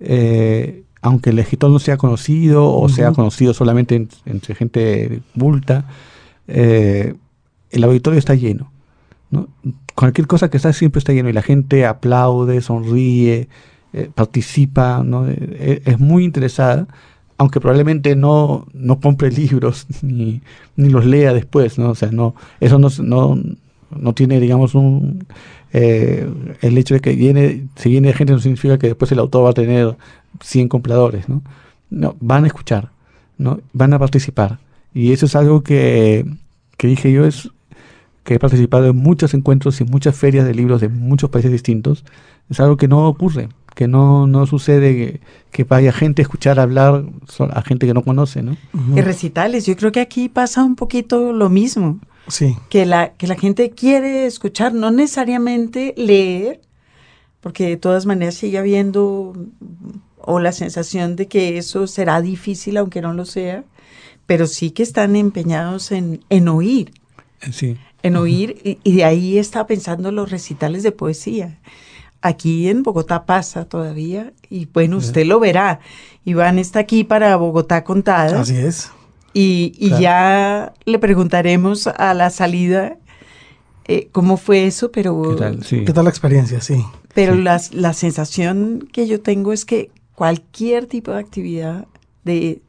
[0.00, 5.86] eh, aunque el escritor no sea conocido o sea conocido solamente entre gente multa,
[6.46, 7.14] eh,
[7.70, 8.70] el auditorio está lleno.
[9.30, 9.48] ¿No?
[9.94, 13.48] Cualquier cosa que está siempre está lleno y la gente aplaude, sonríe,
[13.92, 15.26] eh, participa, ¿no?
[15.28, 16.86] Eh, es muy interesada,
[17.36, 20.42] aunque probablemente no, no compre libros ni,
[20.76, 21.90] ni, los lea después, ¿no?
[21.90, 23.38] O sea, no, eso no, no,
[23.90, 25.26] no tiene, digamos, un...
[25.72, 26.26] Eh,
[26.62, 29.50] el hecho de que viene, si viene gente no significa que después el autor va
[29.50, 29.96] a tener
[30.40, 31.42] 100 compradores, ¿no?
[31.90, 32.90] No, van a escuchar,
[33.36, 33.60] ¿no?
[33.72, 34.58] Van a participar.
[34.94, 36.24] Y eso es algo que,
[36.76, 37.50] que dije yo, es
[38.28, 42.04] que he participado en muchos encuentros y muchas ferias de libros de muchos países distintos.
[42.50, 47.06] Es algo que no ocurre, que no, no sucede que, vaya gente a escuchar hablar
[47.38, 48.58] a gente que no conoce, ¿no?
[48.94, 52.00] Y recitales, yo creo que aquí pasa un poquito lo mismo.
[52.26, 52.54] Sí.
[52.68, 56.60] Que la, que la gente quiere escuchar, no necesariamente leer,
[57.40, 59.32] porque de todas maneras sigue habiendo
[60.18, 63.64] o la sensación de que eso será difícil aunque no lo sea,
[64.26, 66.92] pero sí que están empeñados en, en oír.
[67.50, 67.78] Sí.
[68.02, 71.58] En oír, y, y, de ahí está pensando los recitales de poesía.
[72.20, 75.80] Aquí en Bogotá pasa todavía, y bueno, usted lo verá.
[76.24, 78.40] Iván está aquí para Bogotá contada.
[78.40, 78.90] Así es.
[79.34, 82.96] Y, y ya le preguntaremos a la salida
[83.86, 85.30] eh, cómo fue eso, pero...
[85.30, 85.64] ¿Qué tal?
[85.64, 85.84] Sí.
[85.84, 86.60] ¿Qué tal la experiencia?
[86.60, 86.84] Sí.
[87.14, 87.42] Pero sí.
[87.42, 91.86] La, la sensación que yo tengo es que cualquier tipo de actividad
[92.24, 92.62] de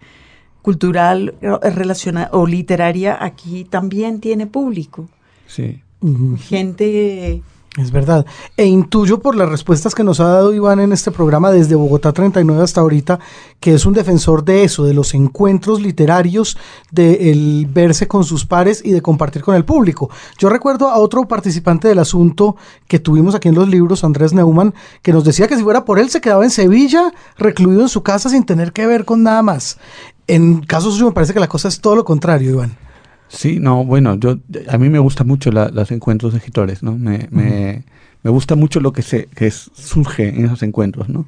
[0.61, 5.09] cultural relacionada o literaria aquí también tiene público.
[5.49, 5.81] Sí.
[6.01, 6.37] Uh -huh.
[6.37, 7.43] Gente
[7.77, 8.25] es verdad.
[8.57, 12.11] E intuyo por las respuestas que nos ha dado Iván en este programa desde Bogotá
[12.11, 13.19] 39 hasta ahorita,
[13.59, 16.57] que es un defensor de eso, de los encuentros literarios,
[16.91, 20.09] de el verse con sus pares y de compartir con el público.
[20.39, 22.55] Yo recuerdo a otro participante del asunto
[22.87, 25.99] que tuvimos aquí en los libros, Andrés Neumann, que nos decía que si fuera por
[25.99, 29.43] él se quedaba en Sevilla, recluido en su casa sin tener que ver con nada
[29.43, 29.77] más.
[30.27, 32.88] En caso suyo me parece que la cosa es todo lo contrario, Iván.
[33.29, 36.97] Sí, no, bueno, yo a mí me gusta mucho la, los encuentros de escritores, ¿no?
[36.97, 37.27] Me, uh -huh.
[37.31, 37.83] me,
[38.23, 41.25] me, gusta mucho lo que se que es, surge en esos encuentros, ¿no?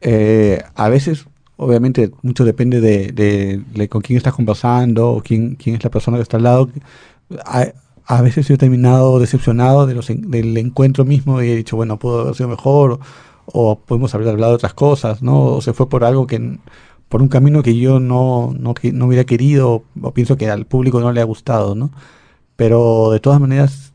[0.00, 5.56] Eh, a veces, obviamente, mucho depende de, de, de, con quién estás conversando o quién,
[5.56, 6.70] quién es la persona que está al lado.
[7.44, 7.66] A,
[8.06, 11.98] a veces yo he terminado decepcionado de los, del encuentro mismo y he dicho, bueno,
[11.98, 13.00] pudo haber sido mejor o,
[13.46, 15.42] o podemos haber hablado de otras cosas, ¿no?
[15.56, 16.58] O se fue por algo que
[17.14, 20.98] por un camino que yo no, no, no hubiera querido o pienso que al público
[20.98, 21.92] no le ha gustado, ¿no?
[22.56, 23.92] Pero de todas maneras,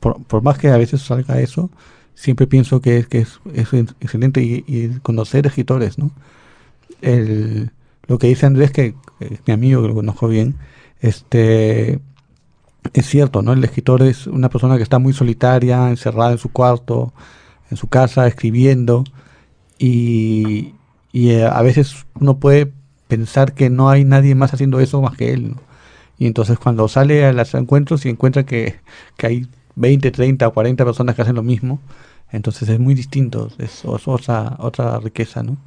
[0.00, 1.68] por, por más que a veces salga eso,
[2.14, 6.12] siempre pienso que es, que es, es excelente y, y, conocer escritores, ¿no?
[7.02, 7.72] El,
[8.06, 10.56] lo que dice Andrés, que, que es mi amigo, que lo conozco bien,
[11.02, 12.00] este
[12.94, 13.52] es cierto, ¿no?
[13.52, 17.12] El escritor es una persona que está muy solitaria, encerrada en su cuarto,
[17.70, 19.04] en su casa, escribiendo,
[19.78, 20.72] y,
[21.12, 22.72] y eh, a veces uno puede
[23.08, 25.50] pensar que no hay nadie más haciendo eso más que él.
[25.50, 25.56] ¿no?
[26.18, 28.76] Y entonces cuando sale a los encuentros y encuentra que,
[29.16, 29.46] que, hay
[29.76, 31.80] 20, 30 o 40 personas que hacen lo mismo,
[32.30, 35.58] entonces es muy distinto, es, es otra, otra riqueza, ¿no?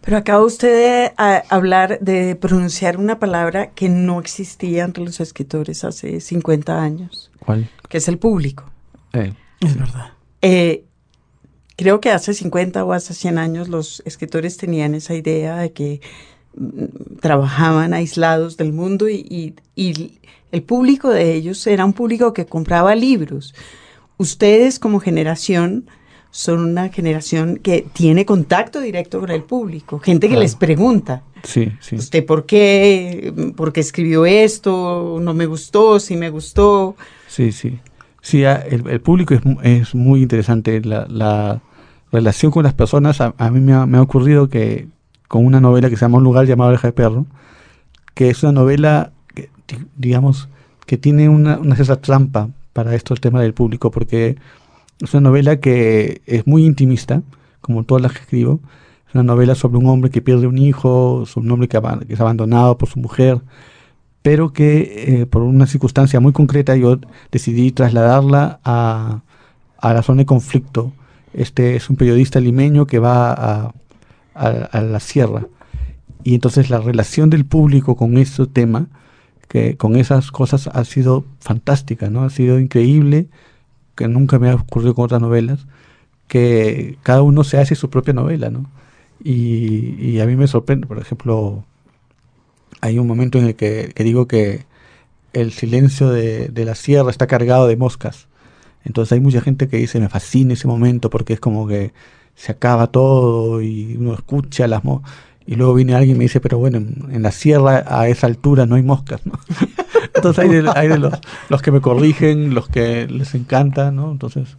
[0.00, 5.20] Pero acaba usted de a, hablar de pronunciar una palabra que no existía entre los
[5.20, 7.30] escritores hace 50 años.
[7.38, 7.70] ¿Cuál?
[7.88, 8.64] Que es el público.
[9.12, 9.32] Eh.
[9.60, 10.12] Es verdad.
[10.40, 10.84] Eh,
[11.76, 16.00] creo que hace 50 o hace 100 años los escritores tenían esa idea de que
[16.54, 20.18] mm, trabajaban aislados del mundo y, y, y,
[20.50, 23.54] el público de ellos era un público que compraba libros.
[24.18, 25.86] Ustedes como generación
[26.30, 30.42] son una generación que tiene contacto directo con el público, gente que claro.
[30.42, 31.22] les pregunta.
[31.44, 31.96] Sí, sí.
[31.96, 35.18] ¿Usted por qué, por qué escribió esto?
[35.20, 36.00] ¿No me gustó?
[36.00, 36.96] ¿Sí me gustó?
[37.28, 37.78] Sí, sí.
[38.22, 40.80] Sí, el, el público es, es, muy interesante.
[40.80, 41.60] La, la,
[42.12, 44.86] relación con las personas, a, a mí me ha, me ha, ocurrido que
[45.28, 47.26] con una novela que se llama Un lugar llamado Oreja de Perro,
[48.14, 49.50] que es una novela, que,
[49.96, 50.48] digamos,
[50.86, 54.36] que tiene una, una cierta trampa para esto el tema del público, porque
[55.00, 57.22] es una novela que es muy intimista,
[57.60, 58.60] como todas las que escribo.
[59.08, 62.20] Es una novela sobre un hombre que pierde un hijo, sobre un hombre que es
[62.20, 63.40] abandonado por su mujer,
[64.22, 66.98] pero que eh, por una circunstancia muy concreta yo
[67.30, 69.22] decidí trasladarla a,
[69.78, 70.92] a, la zona de conflicto.
[71.34, 73.74] Este es un periodista limeño que va a,
[74.34, 75.46] a, a la sierra
[76.24, 78.88] y entonces la relación del público con ese tema,
[79.48, 82.22] que con esas cosas ha sido fantástica, ¿no?
[82.24, 83.28] Ha sido increíble,
[83.96, 85.66] que nunca me ha ocurrido con otras novelas,
[86.28, 88.70] que cada uno se hace su propia novela, ¿no?
[89.22, 91.64] Y, y a mí me sorprende, por ejemplo,
[92.82, 94.66] hay un momento en el que, digo que
[95.32, 98.26] el silencio de, la sierra está cargado de moscas.
[98.84, 101.92] Entonces hay mucha gente que dice, me fascina ese momento porque es como que
[102.34, 105.10] se acaba todo y uno escucha las moscas.
[105.46, 108.66] Y luego viene alguien y me dice, pero bueno, en, la sierra a esa altura
[108.66, 109.38] no hay moscas, ¿no?
[110.14, 111.14] Entonces hay, de, los,
[111.48, 114.10] los, que me corrigen, los que les encanta, ¿no?
[114.10, 114.56] Entonces,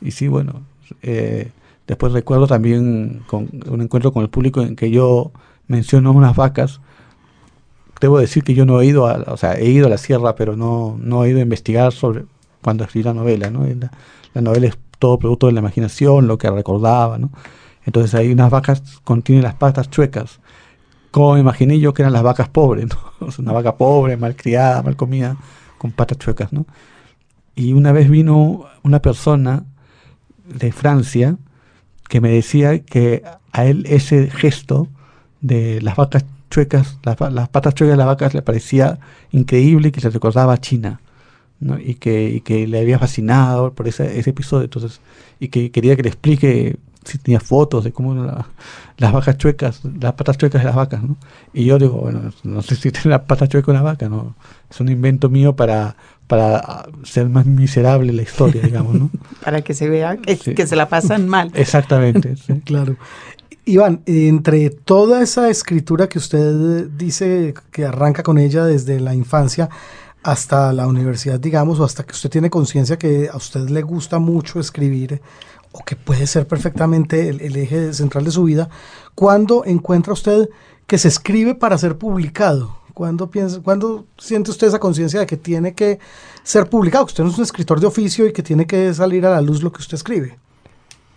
[0.00, 0.62] y sí, bueno,
[1.02, 1.50] eh,
[1.86, 5.30] después recuerdo también con un encuentro con el público en que yo
[5.68, 6.80] menciono unas vacas.
[8.00, 10.34] Debo decir que yo no he ido a, o sea, he ido a la sierra,
[10.34, 12.24] pero no, no he ido a investigar sobre
[12.62, 13.66] cuando escribí la novela, ¿no?
[13.66, 13.90] La,
[14.34, 17.30] la novela es todo producto de la imaginación, lo que recordaba, ¿no?
[17.84, 20.40] Entonces hay unas vacas contienen las patas chuecas.
[21.10, 23.28] Como me imaginé yo que eran las vacas pobres, ¿no?
[23.38, 25.36] una vaca pobre, mal criada, mal comida,
[25.78, 26.66] con patas chuecas, ¿no?
[27.56, 29.64] Y una vez vino una persona
[30.46, 31.36] de Francia
[32.08, 34.88] que me decía que a él ese gesto
[35.40, 38.98] de las vacas chuecas, las, patas chuecas de las vacas le parecía
[39.32, 41.00] increíble y que se recordaba a China.
[41.60, 41.78] ¿no?
[41.78, 44.64] Y, que, y que le había fascinado por ese, ese episodio.
[44.64, 45.00] Entonces,
[45.38, 50.12] y que quería que le explique si tenía fotos de cómo las vacas chuecas, las
[50.12, 51.16] patas chuecas de las vacas, ¿no?
[51.52, 54.34] Y yo digo, bueno, no sé si tiene las patas chuecas una vaca, ¿no?
[54.70, 59.10] Es un invento mío para, para ser más miserable la historia, digamos, ¿no?
[59.44, 61.50] para que se vea que, se la pasan mal.
[61.54, 62.34] Exactamente,
[62.64, 62.96] claro.
[63.64, 69.68] Iván, entre toda esa escritura que usted dice que arranca con ella desde la infancia
[70.22, 74.18] hasta la universidad, digamos, o hasta que usted tiene conciencia que a usted le gusta
[74.18, 75.20] mucho escribir,
[75.72, 78.68] o que puede ser perfectamente el, eje central de su vida,
[79.14, 80.48] ¿cuándo encuentra usted
[80.86, 82.76] que se escribe para ser publicado?
[82.92, 86.00] ¿Cuándo, piensa, ¿Cuándo siente usted esa conciencia de que tiene que
[86.42, 87.04] ser publicado?
[87.04, 89.62] Usted no es un escritor de oficio y que tiene que salir a la luz
[89.62, 90.38] lo que usted escribe.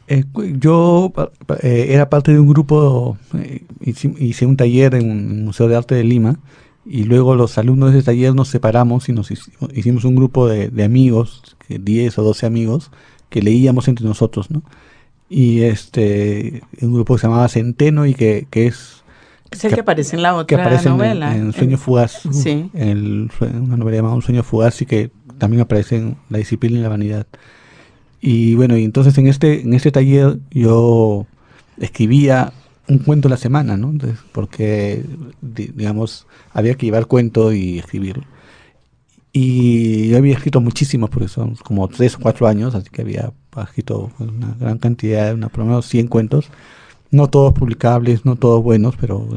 [0.08, 0.26] Eh,
[0.60, 1.14] yo
[1.62, 5.96] eh, era parte de un grupo, eh, hice, un taller en un Museo de Arte
[5.96, 6.40] de Lima
[6.86, 10.68] y luego los alumnos de ese taller nos separamos y nos hicimos, un grupo de,
[10.68, 12.92] de amigos, 10 o 12 amigos,
[13.30, 14.62] que leíamos entre nosotros, ¿no?
[15.30, 19.04] Y este, un grupo que se llamaba Centeno y que, que es...
[19.50, 21.36] Es el que, aparece en la otra novela.
[21.36, 22.22] En, Sueño Fugaz.
[22.32, 22.70] Sí.
[22.74, 26.82] En una novela llamada Un Sueño Fugaz y que también aparece en La Disciplina y
[26.82, 27.28] la Vanidad.
[28.26, 31.28] Y bueno, y entonces en este, en este taller yo
[31.78, 32.54] escribía
[32.88, 33.94] un cuento a la semana, ¿no?
[34.32, 35.04] porque,
[35.42, 38.24] digamos, había que llevar cuento y escribirlo.
[39.34, 43.34] Y yo había escrito muchísimos, porque son como tres o cuatro años, así que había
[43.62, 46.50] escrito una gran cantidad, una, por lo menos 100 cuentos.
[47.12, 49.28] No todos publicables, no todos buenos, pero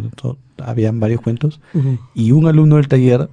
[0.62, 1.60] habían varios cuentos.
[2.14, 3.28] Y un alumno del taller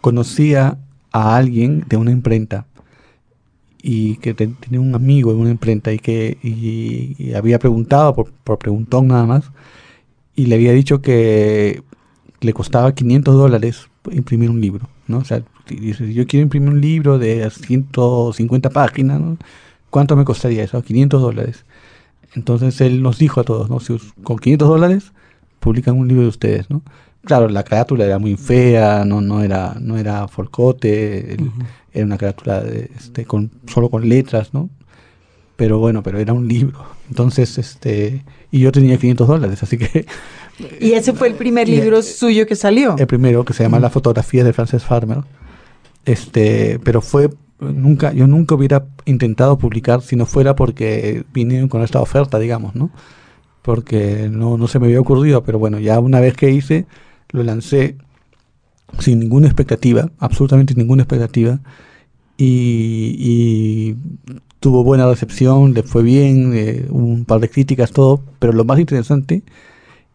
[0.00, 0.78] conocía
[1.12, 2.66] a alguien de una imprenta
[3.86, 8.58] y que tenía un amigo en una imprenta y que y, había preguntado por, por
[8.58, 9.50] preguntón nada más
[10.34, 11.82] y le había dicho que
[12.40, 15.18] le costaba 500 dólares imprimir un libro, ¿no?
[15.18, 19.36] O sea, dice, yo quiero imprimir un libro de 150 páginas, ¿no?
[19.90, 20.82] ¿Cuánto me costaría eso?
[20.82, 21.64] 500 dólares.
[22.34, 23.80] Entonces él nos dijo a todos, ¿no?
[23.80, 25.12] Si con 500 dólares
[25.60, 26.82] publican un libro de ustedes, ¿no?
[27.24, 31.36] Claro, la carátula era muy fea, no, no era, no era folcote,
[31.92, 34.68] era una carátula de, este, con, solo con letras, ¿no?
[35.56, 36.84] Pero bueno, pero era un libro.
[37.08, 40.06] Entonces, este, y yo tenía 500 dólares, así que
[40.80, 42.96] y ese fue el primer libro suyo que salió.
[42.98, 45.18] El primero, que se llama La fotografía de Frances Farmer.
[46.04, 51.82] Este, pero fue nunca, yo nunca hubiera intentado publicar si no fuera porque vinieron con
[51.82, 52.90] esta oferta, digamos, ¿no?
[53.62, 56.86] Porque no, no se me había ocurrido, pero bueno, ya una vez que hice,
[57.34, 57.96] lo lancé
[59.00, 61.58] sin ninguna expectativa, absolutamente ninguna expectativa,
[62.38, 63.94] y,
[64.60, 68.78] tuvo buena recepción, le fue bien, eh, un par de críticas, todo, pero lo más
[68.78, 69.42] interesante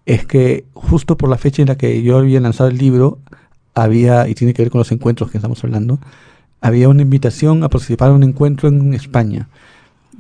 [0.07, 3.19] es que justo por la fecha en la que yo había lanzado el libro,
[3.75, 5.99] había, y tiene que ver con los encuentros que estamos hablando,
[6.61, 9.49] había una invitación a participar en un encuentro en España.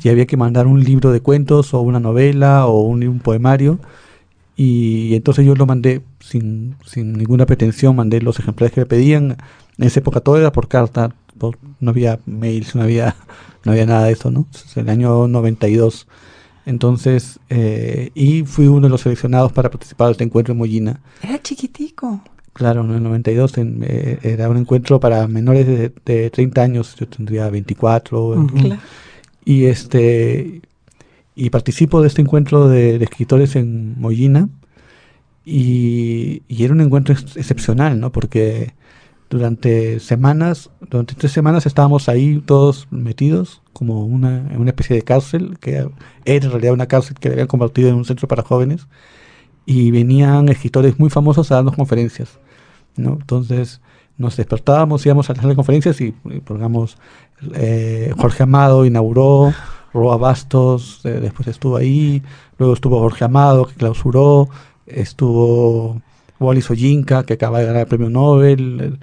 [0.01, 3.79] Y había que mandar un libro de cuentos o una novela o un, poemario.
[4.61, 9.37] Y, entonces yo lo mandé sin, sin, ninguna pretensión, mandé los ejemplares que me pedían.
[9.77, 11.15] En esa época todo era por carta,
[11.79, 13.15] no había mails, no había,
[13.63, 14.47] no había nada de eso, ¿no?
[14.53, 16.07] Es el año 92.
[16.65, 20.99] Entonces, eh, y fui uno de los seleccionados para participar de este encuentro en Mollina.
[21.23, 22.21] Era chiquitico.
[22.51, 25.67] Claro, en el 92 eh, era un encuentro para menores
[26.03, 28.45] de, 30 años, yo tendría 24.
[29.45, 30.63] Y este
[31.39, 34.49] y participo de este encuentro de, escritores en Mollina
[35.45, 38.11] y, y, era un encuentro excepcional, ¿no?
[38.11, 38.73] Porque
[39.29, 45.03] durante semanas, durante tres semanas estábamos ahí todos metidos como una, en una especie de
[45.03, 45.75] cárcel, que
[46.25, 48.87] era en realidad una cárcel que habían convertido en un centro para jóvenes,
[49.65, 52.37] y venían escritores muy famosos a darnos conferencias.
[52.97, 53.13] ¿no?
[53.13, 53.79] Entonces
[54.17, 56.97] nos despertábamos, íbamos a las conferencias y, digamos,
[57.53, 59.53] eh, Jorge Amado inauguró,
[59.93, 62.21] Roa Bastos eh, después estuvo ahí,
[62.57, 64.49] luego estuvo Jorge Amado que clausuró,
[64.85, 66.01] estuvo
[66.39, 68.99] Wallis Oyinka que acaba de ganar el premio Nobel,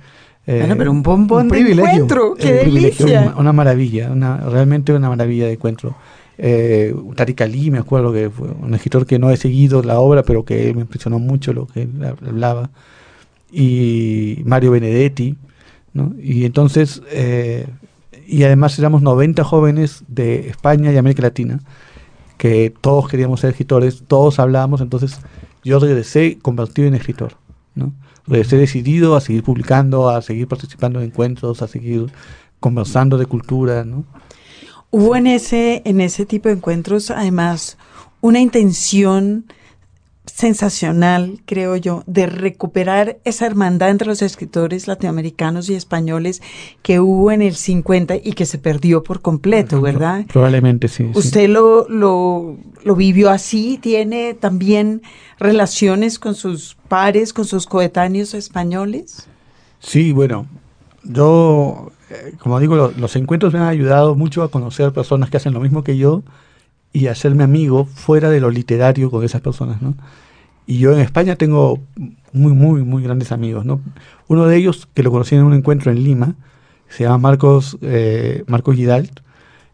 [0.46, 3.34] bueno, pero un bombón de encuentro, qué delicia.
[3.37, 5.97] Una, maravilla, una, realmente una maravilla de encuentro.
[6.39, 10.22] Eh, Tariq Ali, me acuerdo que fue un escritor que no he seguido la obra,
[10.22, 12.70] pero que me impresionó mucho lo que él hablaba.
[13.51, 15.37] Y Mario Benedetti,
[15.95, 16.14] ¿no?
[16.22, 17.66] Y entonces, eh,
[18.27, 21.61] y además éramos 90 jóvenes de España y América Latina,
[22.37, 25.20] que todos queríamos ser escritores, todos hablábamos, entonces
[25.64, 27.35] yo regresé convertido en escritor,
[27.74, 27.93] ¿no?
[28.27, 32.11] Regresé decidido a seguir publicando, a seguir participando en encuentros, a seguir
[32.61, 34.05] conversando de cultura, ¿no?
[34.91, 37.77] Hubo en ese, en ese tipo de encuentros, además,
[38.20, 39.45] una intención
[40.37, 46.43] sensacional, creo yo, de recuperar esa hermandad entre los escritores latinoamericanos y españoles
[46.82, 50.26] que hubo en el 50 y que se perdió por completo, ¿verdad?
[50.30, 51.11] Probablemente sí.
[51.14, 53.78] ¿Usted Lo, lo, lo, vivió así?
[53.80, 55.01] ¿Tiene también
[55.39, 59.26] relaciones con sus pares, con sus coetáneos españoles?
[59.80, 60.47] Sí, bueno,
[61.03, 65.55] yo, eh, como digo, los encuentros me han ayudado mucho a conocer personas que hacen
[65.55, 66.24] lo mismo que yo
[66.93, 69.95] y hacerme amigo fuera de lo literario con esas personas, ¿no?
[70.67, 71.81] Y yo en España tengo
[72.33, 73.81] muy, muy, muy grandes amigos, ¿no?
[74.27, 76.35] Uno de ellos, que lo conocí en un encuentro en Lima,
[76.89, 79.21] se llama Marcos, eh, Marcos Gidalt,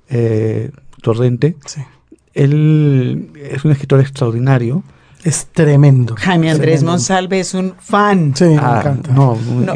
[0.09, 0.70] eh,
[1.03, 1.57] Torrente.
[1.66, 1.82] Sí.
[2.34, 4.82] Él es un escritor extraordinario,
[5.24, 6.14] es tremendo.
[6.18, 8.34] Jaime Andrés Monsalve es un fan.
[8.34, 9.12] Sí, me ah, encanta.
[9.12, 9.74] No, no,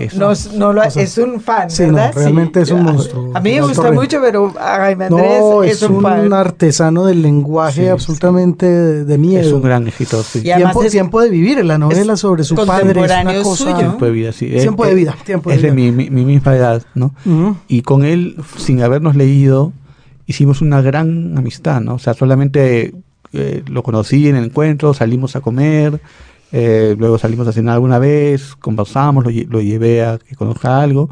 [0.55, 2.13] no, lo, es un fan, sí, ¿verdad?
[2.15, 3.31] realmente es un monstruo.
[3.35, 5.43] A mí me gusta mucho, pero a Jaime Andrés
[5.73, 9.43] es, un, un artesano del lenguaje absolutamente de miedo.
[9.43, 10.43] Es un gran escritor, sí.
[10.43, 13.77] tiempo, tiempo de vivir, la novela sobre su padre es una cosa...
[13.77, 14.49] Tiempo de vida, sí.
[14.49, 15.69] Tiempo de vida, tiempo de vida.
[15.69, 17.15] Es de mi, mi, mi, misma edad, ¿no?
[17.69, 19.73] Y con él, sin habernos leído,
[20.27, 21.95] hicimos una gran amistad, ¿no?
[21.95, 22.95] O sea, solamente
[23.37, 26.01] eh, lo conocí en el encuentro, salimos a comer,
[26.53, 31.11] eh, luego salimos a cenar alguna vez, conversamos, lo, llevé a que conozca algo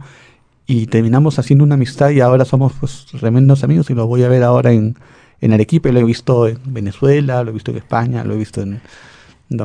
[0.66, 4.28] y terminamos haciendo una amistad y ahora somos pues tremendos amigos y lo voy a
[4.28, 4.96] ver ahora en,
[5.40, 8.62] en Arequipa, lo he visto en Venezuela, lo he visto en España, lo he visto
[8.62, 8.80] en,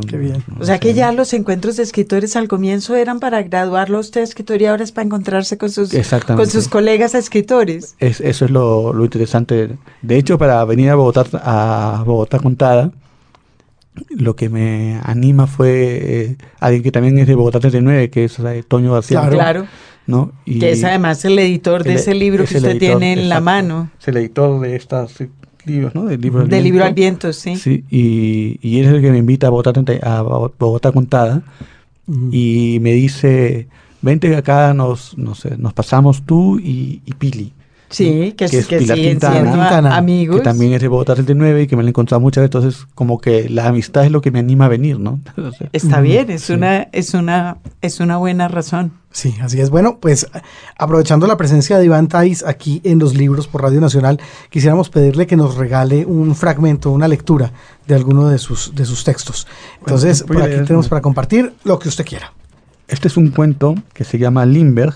[0.07, 0.43] Qué bien.
[0.59, 4.23] o sea que ya los encuentros de escritores al comienzo eran para graduarlo usted a
[4.23, 5.91] escritor y ahora es para encontrarse con sus,
[6.35, 7.95] con sus colegas escritores.
[7.97, 9.77] Es, eso es lo, lo, interesante.
[10.01, 12.91] De hecho, para venir a Bogotá, a Bogotá Contada,
[14.09, 18.37] lo que me anima fue eh, alguien que también es de Bogotá 39, que es
[18.39, 19.27] eh, Toño García.
[19.29, 19.65] Claro.
[20.05, 20.31] ¿no?
[20.43, 23.91] Y que es además el editor de ese libro que usted tiene en la mano.
[23.99, 25.13] Es el editor de estas
[25.69, 26.05] libros, ¿no?
[26.05, 26.63] Del libro al, viento.
[26.63, 27.55] libro al viento, sí.
[27.55, 31.43] Sí, y, y él es el que me invita a Bogotá, a Bogotá Contada
[32.31, 33.67] y me dice,
[34.01, 37.53] vente acá, nos, nos, nos pasamos tú y, y Pili.
[37.89, 40.37] Sí, que, es, que Pilar Quintana, amigos.
[40.37, 42.55] Que también es de Bogotá 39 y que me lo he encontrado muchas veces.
[42.55, 45.19] Entonces, como que la amistad es lo que me anima a venir, ¿no?
[45.73, 48.93] Está bien, es, una, es, una, es una buena razón.
[49.11, 49.71] Sí, así es.
[49.71, 50.27] Bueno, pues
[50.77, 54.19] aprovechando la presencia de Iván Tais aquí en los libros por Radio Nacional,
[54.51, 57.51] quisiéramos pedirle que nos regale un fragmento, una lectura
[57.87, 59.47] de alguno de sus, de sus textos.
[59.79, 62.33] Entonces, por aquí tenemos para compartir lo que usted quiera.
[62.87, 64.93] Este es un cuento que se llama Limberg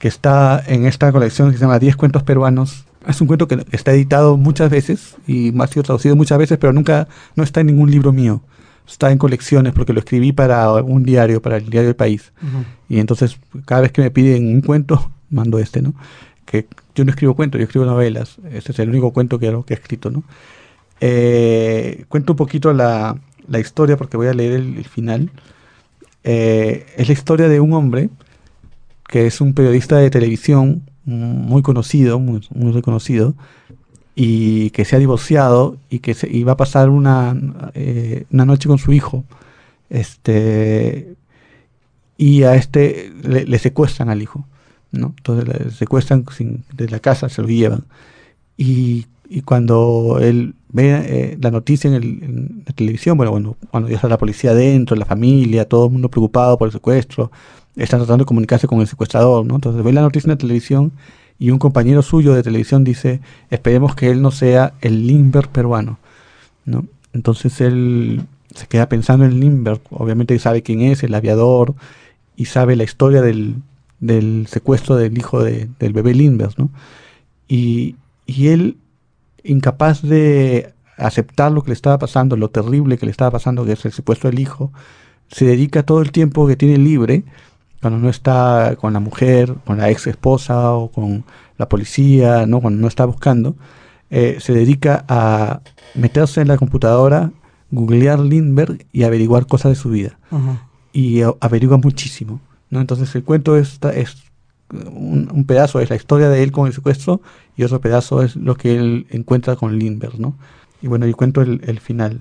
[0.00, 2.86] que está en esta colección que se llama 10 cuentos peruanos.
[3.06, 6.72] Es un cuento que está editado muchas veces y ha sido traducido muchas veces, pero
[6.72, 8.40] nunca no está en ningún libro mío.
[8.88, 12.32] Está en colecciones porque lo escribí para un diario, para el diario del país.
[12.88, 15.92] Y entonces cada vez que me piden un cuento, mando este, ¿no?
[16.46, 18.38] Que yo no escribo cuentos, yo escribo novelas.
[18.50, 20.24] Este es el único cuento que, que he escrito, ¿no?
[21.02, 25.30] Eh, cuento un poquito la, la, historia porque voy a leer el, final.
[26.24, 28.08] Eh, es la historia de un hombre
[29.10, 32.40] que es un periodista de televisión muy conocido, muy,
[32.72, 33.34] reconocido,
[34.14, 37.36] y que se ha divorciado y que se, iba a pasar una,
[37.74, 39.24] eh, una noche con su hijo.
[39.88, 41.14] Este,
[42.16, 44.46] y a este le, secuestran al hijo.
[44.92, 45.14] ¿no?
[45.16, 47.84] Entonces le secuestran sin, de la casa, se lo llevan.
[48.56, 53.56] Y, y cuando él ve eh, la noticia en, el, en, la televisión, bueno, bueno,
[53.70, 57.32] cuando ya está la policía adentro, la familia, todo el mundo preocupado por el secuestro,
[57.76, 59.56] están tratando de comunicarse con el secuestrador, ¿no?
[59.56, 60.92] Entonces ve la noticia en la televisión
[61.38, 65.98] y un compañero suyo de televisión dice, esperemos que él no sea el Limber peruano,
[66.66, 66.84] ¿no?
[67.12, 68.22] Entonces él
[68.54, 71.74] se queda pensando en Limber, obviamente sabe quién es, el aviador,
[72.36, 73.56] y sabe la historia del,
[74.00, 76.70] del secuestro del hijo de, del bebé Lindbergh, ¿no?
[77.48, 77.96] Y,
[78.26, 78.76] y él,
[79.42, 83.72] incapaz de aceptar lo que le estaba pasando, lo terrible que le estaba pasando, que
[83.72, 84.72] es el secuestro del hijo,
[85.28, 87.24] se dedica todo el tiempo que tiene libre
[87.80, 91.24] cuando no está con la mujer, con la ex esposa o con
[91.56, 92.60] la policía, ¿no?
[92.60, 93.56] cuando no está buscando,
[94.10, 95.60] eh, se dedica a
[95.94, 97.32] meterse en la computadora,
[97.70, 100.18] googlear Lindbergh y averiguar cosas de su vida.
[100.92, 102.40] Y averigua muchísimo.
[102.68, 102.80] ¿no?
[102.80, 104.24] Entonces el cuento es, es
[104.72, 107.20] un, pedazo es la historia de él con el secuestro
[107.56, 110.34] y otro pedazo es lo que él encuentra con Lindbergh, ¿no?
[110.82, 112.20] Y bueno, yo cuento el, el final.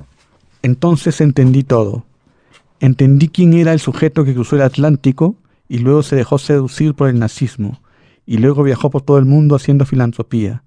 [0.62, 2.05] Entonces entendí todo.
[2.80, 5.36] Entendí quién era el sujeto que cruzó el Atlántico
[5.70, 7.80] y luego se dejó seducir por el nazismo
[8.26, 10.63] y luego viajó por todo el mundo haciendo filantropía.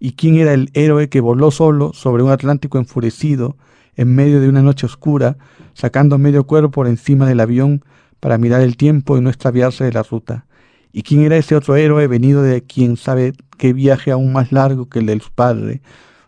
[0.00, 3.56] Y quién era el héroe que voló solo sobre un Atlántico enfurecido
[3.96, 5.36] en medio de una noche oscura,
[5.74, 7.84] sacando medio cuerpo por encima del avión
[8.20, 10.46] para mirar el tiempo y no extraviarse de la ruta.
[10.92, 14.88] ¿Y quién era ese otro héroe venido de quien sabe qué viaje aún más largo
[14.88, 15.82] que el de su padre?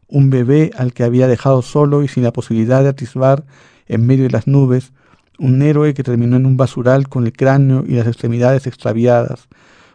[0.09, 3.45] Un bebé al que había dejado solo y sin la posibilidad de atisbar
[3.87, 4.93] en medio de las nubes,
[5.39, 9.49] un héroe que terminó en un basural con el cráneo y las extremidades extraviadas,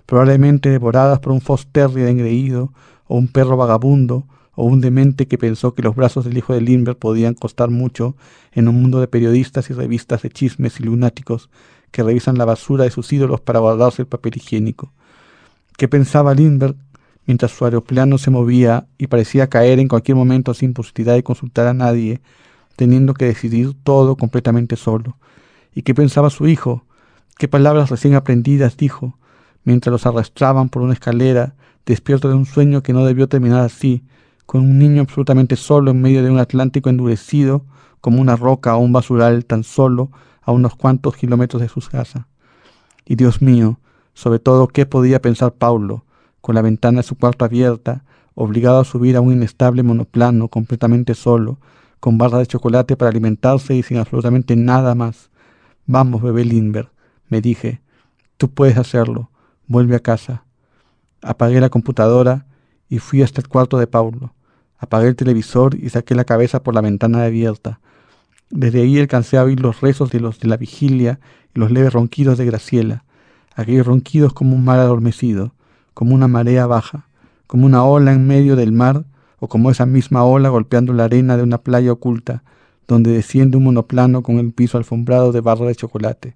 [0.05, 2.73] probablemente devoradas por un Fosterrier engreído,
[3.07, 6.61] o un perro vagabundo, o un demente que pensó que los brazos del hijo de
[6.61, 8.15] Lindbergh podían costar mucho
[8.51, 11.49] en un mundo de periodistas y revistas de chismes y lunáticos
[11.91, 14.91] que revisan la basura de sus ídolos para guardarse el papel higiénico.
[15.77, 16.75] ¿Qué pensaba Lindbergh
[17.25, 21.67] mientras su aeroplano se movía y parecía caer en cualquier momento sin posibilidad de consultar
[21.67, 22.21] a nadie,
[22.75, 25.17] teniendo que decidir todo completamente solo?
[25.73, 26.83] ¿Y qué pensaba su hijo?
[27.37, 29.17] ¿Qué palabras recién aprendidas dijo
[29.63, 31.55] mientras los arrastraban por una escalera,
[31.85, 34.03] despierto de un sueño que no debió terminar así,
[34.45, 37.63] con un niño absolutamente solo en medio de un Atlántico endurecido
[38.01, 40.11] como una roca o un basural tan solo
[40.41, 42.27] a unos cuantos kilómetros de su casa.
[43.05, 43.79] Y Dios mío,
[44.13, 46.03] sobre todo, ¿qué podía pensar Paulo,
[46.41, 48.03] con la ventana de su cuarto abierta,
[48.33, 51.59] obligado a subir a un inestable monoplano completamente solo,
[51.99, 55.30] con barra de chocolate para alimentarse y sin absolutamente nada más?
[55.91, 56.89] Vamos, bebé Lindbergh,
[57.27, 57.81] me dije,
[58.37, 59.29] tú puedes hacerlo,
[59.67, 60.45] vuelve a casa.
[61.21, 62.45] Apagué la computadora
[62.87, 64.33] y fui hasta el cuarto de Paulo.
[64.77, 67.81] Apagué el televisor y saqué la cabeza por la ventana abierta.
[68.49, 71.19] Desde ahí alcancé a oír los rezos de los de la vigilia
[71.53, 73.03] y los leves ronquidos de Graciela,
[73.53, 75.53] aquellos ronquidos como un mar adormecido,
[75.93, 77.09] como una marea baja,
[77.47, 79.03] como una ola en medio del mar
[79.39, 82.43] o como esa misma ola golpeando la arena de una playa oculta,
[82.91, 86.35] donde desciende un monoplano con el piso alfombrado de barra de chocolate.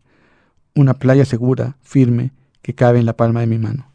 [0.73, 2.31] Una playa segura, firme,
[2.61, 3.91] que cabe en la palma de mi mano.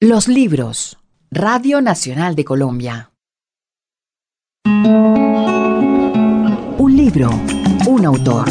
[0.00, 0.98] Los libros.
[1.30, 3.12] Radio Nacional de Colombia.
[6.78, 7.30] Un libro,
[7.86, 8.48] un autor.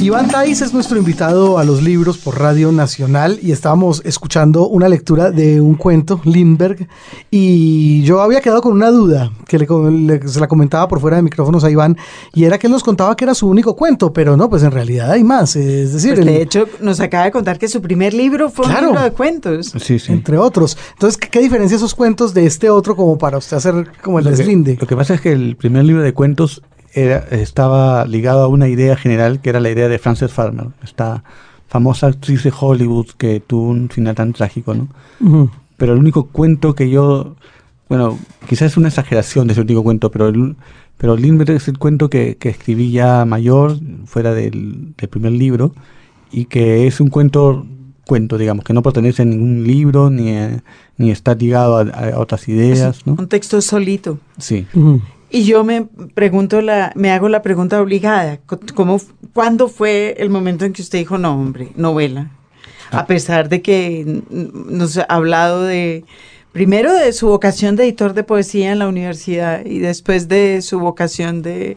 [0.00, 4.88] Iván Tais es nuestro invitado a los libros por Radio Nacional y estábamos escuchando una
[4.88, 6.86] lectura de un cuento, Lindbergh,
[7.32, 11.64] y yo había quedado con una duda que se la comentaba por fuera de micrófonos
[11.64, 11.96] a Iván,
[12.32, 14.70] y era que él nos contaba que era su único cuento, pero no, pues en
[14.70, 15.56] realidad hay más.
[15.56, 18.74] Es decir, pues de hecho, nos acaba de contar que su primer libro fue un
[18.74, 19.74] libro de cuentos.
[19.82, 20.12] Sí, sí.
[20.12, 20.78] Entre otros.
[20.92, 24.78] Entonces, ¿qué, diferencia esos cuentos de este otro como para usted hacer como el deslinde?
[24.80, 26.62] lo que pasa es que el primer libro de cuentos
[27.30, 31.22] estaba ligado a una idea general que era la idea de Frances Farmer, esta
[31.68, 34.88] famosa actriz de Hollywood que tuvo un final tan trágico, ¿no?
[35.76, 37.36] Pero el único cuento que yo,
[37.88, 38.18] bueno,
[38.48, 40.56] quizás es una exageración de ese único cuento, pero el,
[40.96, 45.72] pero Lindbergh es el cuento que, que escribí ya mayor, fuera del, primer libro,
[46.32, 47.66] y que es un cuento
[48.06, 50.34] cuento, digamos, que no pertenece a ningún libro ni,
[50.96, 53.06] ni está ligado a, otras ideas.
[53.06, 53.14] ¿no?
[53.18, 54.18] Un texto solito.
[54.38, 54.66] Sí.
[55.30, 58.38] Y yo me pregunto, la, me hago la pregunta obligada,
[58.74, 59.00] ¿cómo,
[59.34, 62.30] ¿cuándo fue el momento en que usted dijo, no, hombre, novela?
[62.90, 66.04] A pesar de que nos ha hablado de,
[66.52, 70.80] primero de su vocación de editor de poesía en la universidad y después de su
[70.80, 71.76] vocación de,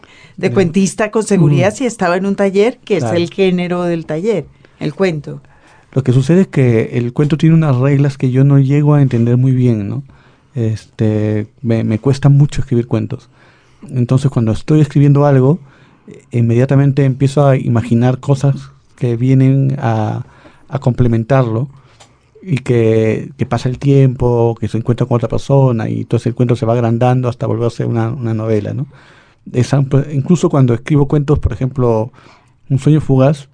[0.53, 4.45] cuentista con seguridad si estaba en un taller, que es el género del taller,
[4.79, 5.41] el cuento.
[5.91, 9.01] Lo que sucede es que el cuento tiene unas reglas que yo no llego a
[9.01, 10.03] entender muy bien, ¿no?
[10.55, 13.29] Este, me, me cuesta mucho escribir cuentos.
[13.89, 15.59] Entonces cuando estoy escribiendo algo,
[16.31, 20.25] inmediatamente empiezo a imaginar cosas que vienen a,
[20.79, 21.69] complementarlo
[22.41, 26.55] y que, pasa el tiempo, que se encuentra con otra persona y todo ese cuento
[26.55, 28.73] se va agrandando hasta volverse una, una novela.
[28.73, 28.87] ¿no?
[30.11, 32.11] incluso cuando escribo cuentos, por ejemplo,
[32.69, 33.49] Un sueño fugaz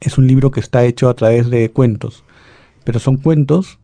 [0.00, 2.24] es un libro que está hecho a través de cuentos,
[2.84, 3.78] pero son cuentos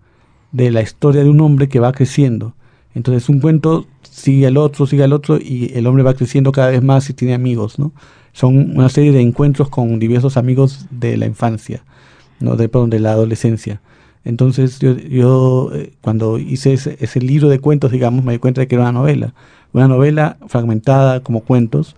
[0.53, 2.55] de la historia de un hombre que va creciendo.
[2.95, 3.87] Entonces un cuento
[4.21, 7.15] sigue al otro, sigue al otro y el hombre va creciendo cada vez más y
[7.15, 7.93] tiene amigos, ¿no?
[8.33, 11.83] Son una serie de encuentros con diversos amigos de la infancia,
[12.39, 12.57] ¿no?
[12.57, 13.81] De, de la adolescencia.
[14.25, 18.69] Entonces yo, yo eh, cuando hice ese, libro de cuentos, digamos, me di cuenta de
[18.69, 19.35] que era una novela.
[19.73, 21.97] Una novela fragmentada como cuentos.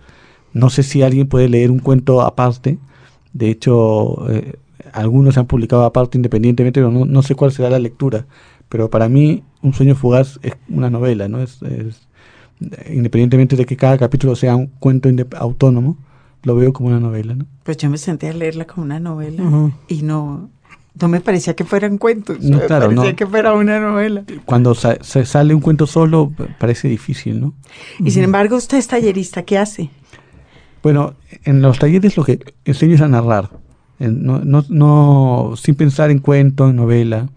[0.53, 2.77] No sé si alguien puede leer un cuento aparte.
[3.33, 4.55] De hecho, eh,
[4.93, 8.25] algunos se han publicado aparte independientemente, pero no, no sé cuál será la lectura.
[8.69, 11.39] Pero para mí, Un sueño fugaz es una novela, ¿no?
[11.41, 11.61] Es,
[12.89, 15.97] independientemente de que cada capítulo sea un cuento autónomo,
[16.43, 17.45] lo veo como una novela, ¿no?
[17.63, 19.43] Pues yo me senté a leerla como una novela
[19.87, 20.49] y no
[20.99, 24.23] No me parecía que fueran cuentos, no, me parecía que fuera una novela.
[24.45, 27.53] Cuando se sale un cuento solo parece difícil, ¿no?
[27.99, 29.89] Y sin embargo usted es tallerista, ¿qué hace?
[30.83, 33.49] Bueno, en los talleres lo que enseño es a narrar,
[33.99, 37.29] no, no, no sin pensar en cuento, en novela.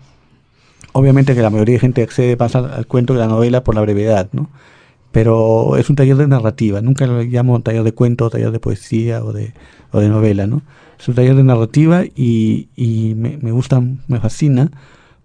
[0.92, 3.82] Obviamente que la mayoría de gente accede más al, cuento a la novela por la
[3.82, 4.48] brevedad, ¿no?
[5.16, 9.24] Pero es un taller de narrativa, nunca lo llamo taller de cuento, taller de poesía
[9.24, 9.54] o de,
[9.90, 10.60] o de novela, ¿no?
[11.00, 12.68] Es un taller de narrativa y,
[13.16, 14.70] me, me, gusta, me fascina,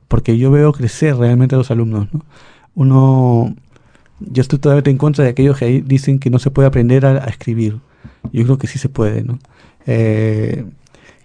[0.07, 2.23] porque yo veo crecer realmente a los alumnos, ¿no?
[2.73, 3.53] Uno,
[4.21, 7.25] yo estoy totalmente en contra de aquellos que dicen que no se puede aprender a,
[7.25, 7.79] escribir.
[8.31, 9.39] Yo creo que sí se puede, ¿no?
[9.87, 10.63] Eh,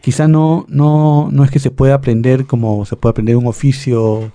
[0.00, 4.32] quizá no, no, no es que se pueda aprender como se puede aprender un oficio,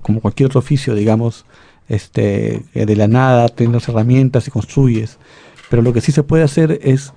[0.00, 1.44] como cualquier otro oficio, digamos,
[1.88, 5.18] este, de la nada, tienes herramientas y construyes.
[5.70, 7.12] Pero lo que sí se puede hacer es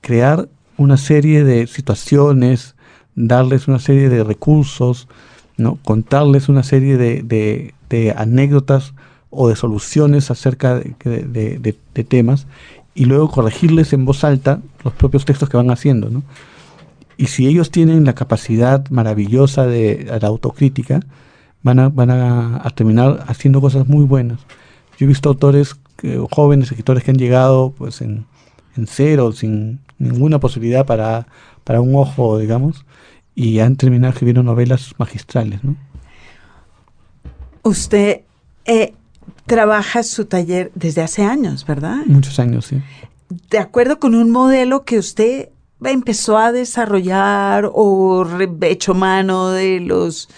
[0.00, 2.74] crear una serie de situaciones,
[3.14, 5.08] darles una serie de recursos,
[5.56, 5.78] ¿no?
[5.84, 8.94] contarles una serie de, de, anécdotas
[9.28, 12.46] o de soluciones acerca de, de, temas
[12.94, 16.08] y luego corregirles en voz alta los propios textos que van haciendo.
[16.08, 16.22] ¿no?
[17.20, 21.00] Y si ellos tienen la capacidad maravillosa de, la autocrítica,
[21.62, 24.40] van a, van a, terminar haciendo cosas muy buenas.
[24.98, 25.76] Yo he visto autores,
[26.30, 28.26] jóvenes escritores que han llegado pues en,
[28.76, 31.26] en cero, sin ninguna posibilidad para,
[31.64, 32.84] para un ojo, digamos,
[33.34, 35.62] y han terminado escribiendo novelas magistrales.
[35.62, 35.76] ¿no?
[37.62, 38.22] Usted
[38.64, 38.94] eh,
[39.46, 41.98] trabaja su taller desde hace años, ¿verdad?
[42.06, 42.82] Muchos años, sí.
[43.50, 45.50] De acuerdo con un modelo que usted
[45.82, 48.26] empezó a desarrollar o
[48.62, 50.28] hecho mano de los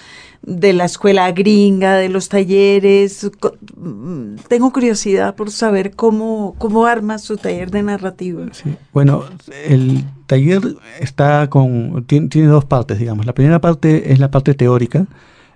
[0.42, 3.30] de la escuela gringa, de los talleres.
[3.76, 8.46] Mm, tengo curiosidad por saber cómo, cómo arma su taller de narrativa.
[8.92, 9.24] Bueno,
[9.66, 10.62] el taller
[11.00, 13.26] está con tiene, tiene, dos partes, digamos.
[13.26, 15.06] La primera parte es la parte teórica.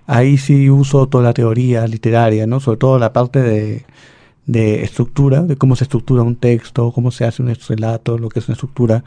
[0.05, 2.61] Ahí sí uso toda la teoría literaria, ¿no?
[2.61, 3.85] Sobre todo la parte de,
[4.45, 8.39] de estructura, de cómo se estructura un texto, cómo se hace un relato, lo que
[8.39, 9.03] es una estructura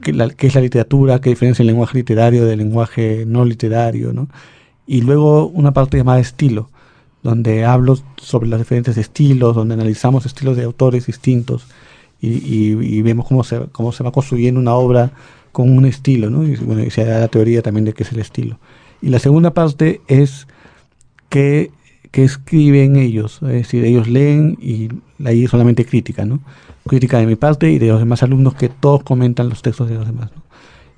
[0.00, 4.28] qué, es la literatura, qué diferencia el lenguaje literario del lenguaje no literario, ¿no?
[4.88, 6.68] Y luego una parte llamada estilo,
[7.22, 11.66] donde hablo sobre los diferentes estilos, donde analizamos estilos de autores distintos
[12.20, 15.12] y, vemos cómo se, cómo se va construyendo una obra
[15.52, 16.44] con un estilo, ¿no?
[16.44, 18.58] Y, bueno, y se da la teoría también de qué es el estilo.
[19.00, 20.48] Y la segunda parte es
[21.28, 21.70] que,
[22.10, 24.88] que escriben ellos, es decir, ellos leen y
[25.24, 26.40] ahí solamente crítica, ¿no?
[26.88, 29.94] crítica de mi parte y de los demás alumnos que todos comentan los textos de
[29.94, 30.30] los demás.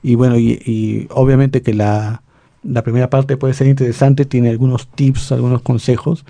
[0.03, 2.23] Y bueno, y, obviamente que la,
[2.85, 6.25] primera parte puede ser interesante, tiene algunos tips, algunos consejos,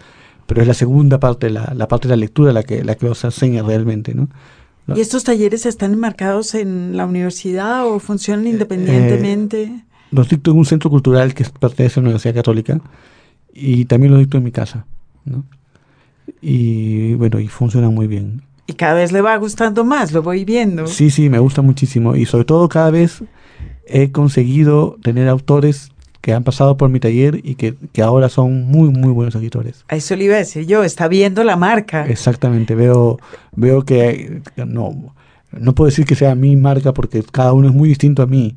[0.47, 3.09] pero es la segunda parte, la, la parte de la lectura la que, la que
[3.09, 4.29] os enseña realmente, ¿no?
[4.97, 9.63] ¿Y estos talleres están enmarcados en la universidad o funcionan eh, independientemente?
[9.63, 12.81] Eh, los dicto en un centro cultural que pertenece a la Universidad Católica
[13.53, 14.87] y también los dicto en mi casa,
[15.25, 15.45] ¿no?
[16.41, 18.43] Y bueno, y funciona muy bien.
[18.67, 20.87] Y cada vez le va gustando más, lo voy viendo.
[20.87, 22.15] Sí, sí, me gusta muchísimo.
[22.15, 23.23] Y sobre todo cada vez
[23.87, 25.91] he conseguido tener autores
[26.21, 29.85] que han pasado por mi taller y que, ahora son muy, muy buenos escritores.
[29.89, 32.07] A eso le iba a decir yo, está viendo la marca.
[32.07, 33.19] Exactamente, veo,
[33.57, 35.15] veo que no,
[35.53, 38.57] no puedo decir que sea mi marca porque cada uno es muy distinto a mí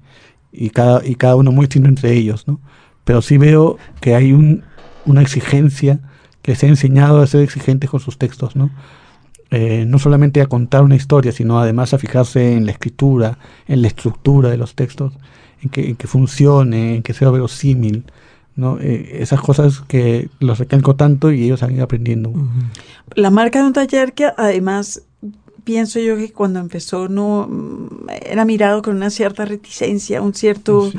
[0.51, 2.59] y cada, y cada uno muy distinto entre ellos, ¿no?
[3.05, 4.63] Pero sí veo que hay un,
[5.05, 5.99] una exigencia
[6.41, 8.69] que se ha enseñado a ser exigentes con sus textos, ¿no?
[9.55, 13.37] Eh, no solamente a contar una historia, sino además a fijarse en la escritura,
[13.67, 15.13] en la estructura de los textos,
[15.61, 18.03] en que, que funcione, en que sea verosímil.
[18.55, 18.79] ¿no?
[18.79, 22.33] Eh, esas cosas que los recalco tanto y ellos han ido aprendiendo.
[23.13, 25.03] La marca de un taller que además
[25.63, 30.91] pienso yo que cuando empezó no mm, era mirado con una cierta reticencia, un cierto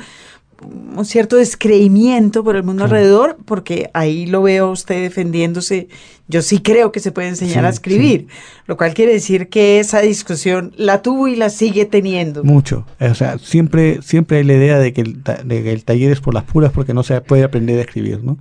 [0.62, 5.88] un cierto descreimiento por el mundo alrededor, porque ahí lo veo a usted defendiéndose.
[6.28, 8.28] Yo sí creo que se puede enseñar a escribir,
[8.66, 12.44] lo cual quiere decir que esa discusión la tuvo y la sigue teniendo.
[12.44, 12.86] Mucho.
[13.00, 16.44] O sea, siempre, siempre hay la idea de que, el, el taller es por las
[16.44, 18.38] puras porque no se puede aprender a escribir, ¿no?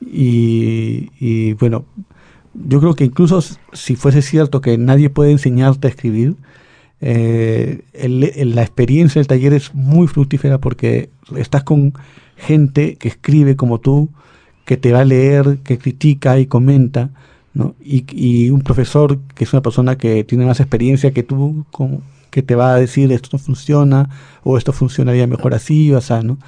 [0.00, 1.84] Y, y bueno,
[2.54, 3.42] yo creo que incluso
[3.72, 6.36] si fuese cierto que nadie puede enseñarte a escribir,
[7.00, 11.94] eh, la experiencia del taller es muy fructífera porque estás con
[12.36, 14.10] gente que escribe como tú,
[14.64, 17.10] que te va a leer, que critica y comenta,
[17.54, 17.74] ¿no?
[17.82, 21.64] y, un profesor que es una persona que tiene más experiencia que tú,
[22.30, 24.08] que te va a decir esto no funciona
[24.44, 26.38] o esto funcionaría mejor así o así, ¿no?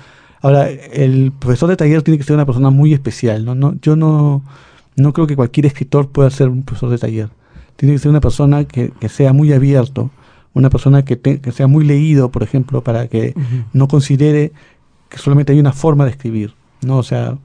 [0.40, 3.54] Ahora, el profesor de taller tiene que ser una persona muy especial, ¿no?
[3.54, 4.42] no yo no,
[4.96, 7.28] no creo que cualquier escritor pueda ser un profesor de taller.
[7.76, 10.10] Tiene que ser una persona que, que sea muy abierto,
[10.54, 13.34] una persona que, que sea muy leído, por ejemplo, para que
[13.72, 14.52] no considere
[15.08, 16.98] que solamente hay una forma de escribir, ¿no?
[16.98, 17.38] O sea,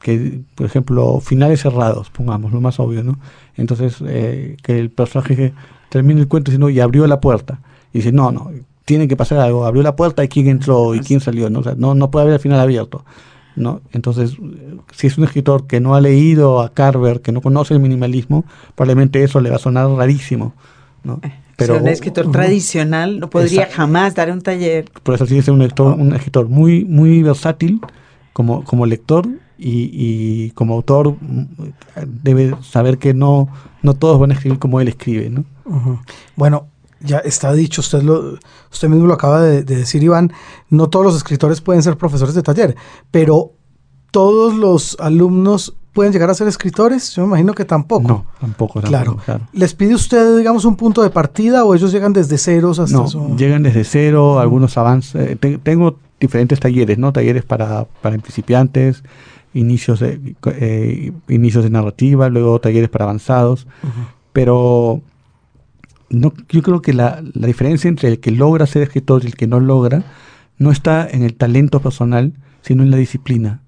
[0.00, 3.18] que, por ejemplo, finales cerrados, pongamos, lo más obvio, ¿no?
[3.56, 5.54] Entonces, eh, que el personaje
[5.88, 7.60] termine el cuento diciendo, y abrió la puerta.
[7.92, 8.50] Y dice, no, no,
[8.84, 9.64] tiene que pasar algo.
[9.64, 11.60] Abrió la puerta y quién entró y quién salió, ¿no?
[11.60, 13.04] O sea, no, no puede haber el final abierto.
[13.56, 13.80] ¿no?
[13.92, 14.36] Entonces,
[14.92, 18.44] si es un escritor que no ha leído a Carver, que no conoce el minimalismo,
[18.74, 20.54] probablemente eso le va a sonar rarísimo,
[21.04, 21.20] ¿no?
[21.22, 24.90] Eh, Pero, un escritor tradicional no podría jamás dar un taller.
[25.02, 27.80] Por eso sí es un escritor, un escritor muy, muy versátil
[28.32, 29.26] como, como lector
[29.56, 31.46] y, y, como autor mm,
[32.06, 33.48] debe saber que no,
[33.82, 35.44] no todos van a escribir como él escribe, ¿no?
[36.36, 36.68] Bueno,
[37.00, 38.38] ya está dicho, usted, lo,
[38.72, 40.32] usted mismo lo acaba de, decir, Iván,
[40.70, 42.76] no todos los escritores pueden ser profesores de taller,
[43.10, 43.52] pero
[44.10, 48.08] todos los alumnos pueden llegar a ser escritores, yo me imagino que tampoco.
[48.08, 48.82] No, tampoco.
[48.82, 49.16] claro.
[49.52, 53.36] ¿Les pide usted, digamos, un punto de partida o ellos llegan desde ceros hasta no,
[53.36, 55.38] llegan desde cero, algunos avances.
[55.40, 57.12] Eh, tengo diferentes talleres, ¿no?
[57.12, 59.04] Talleres para, para principiantes,
[59.54, 63.68] inicios de, eh, inicios de narrativa, luego talleres para avanzados,
[64.32, 65.00] pero
[66.10, 69.36] no, yo creo que la, la, diferencia entre el que logra ser escritor y el
[69.36, 70.02] que no logra
[70.58, 72.32] no está en el talento personal,
[72.62, 73.60] sino en la disciplina.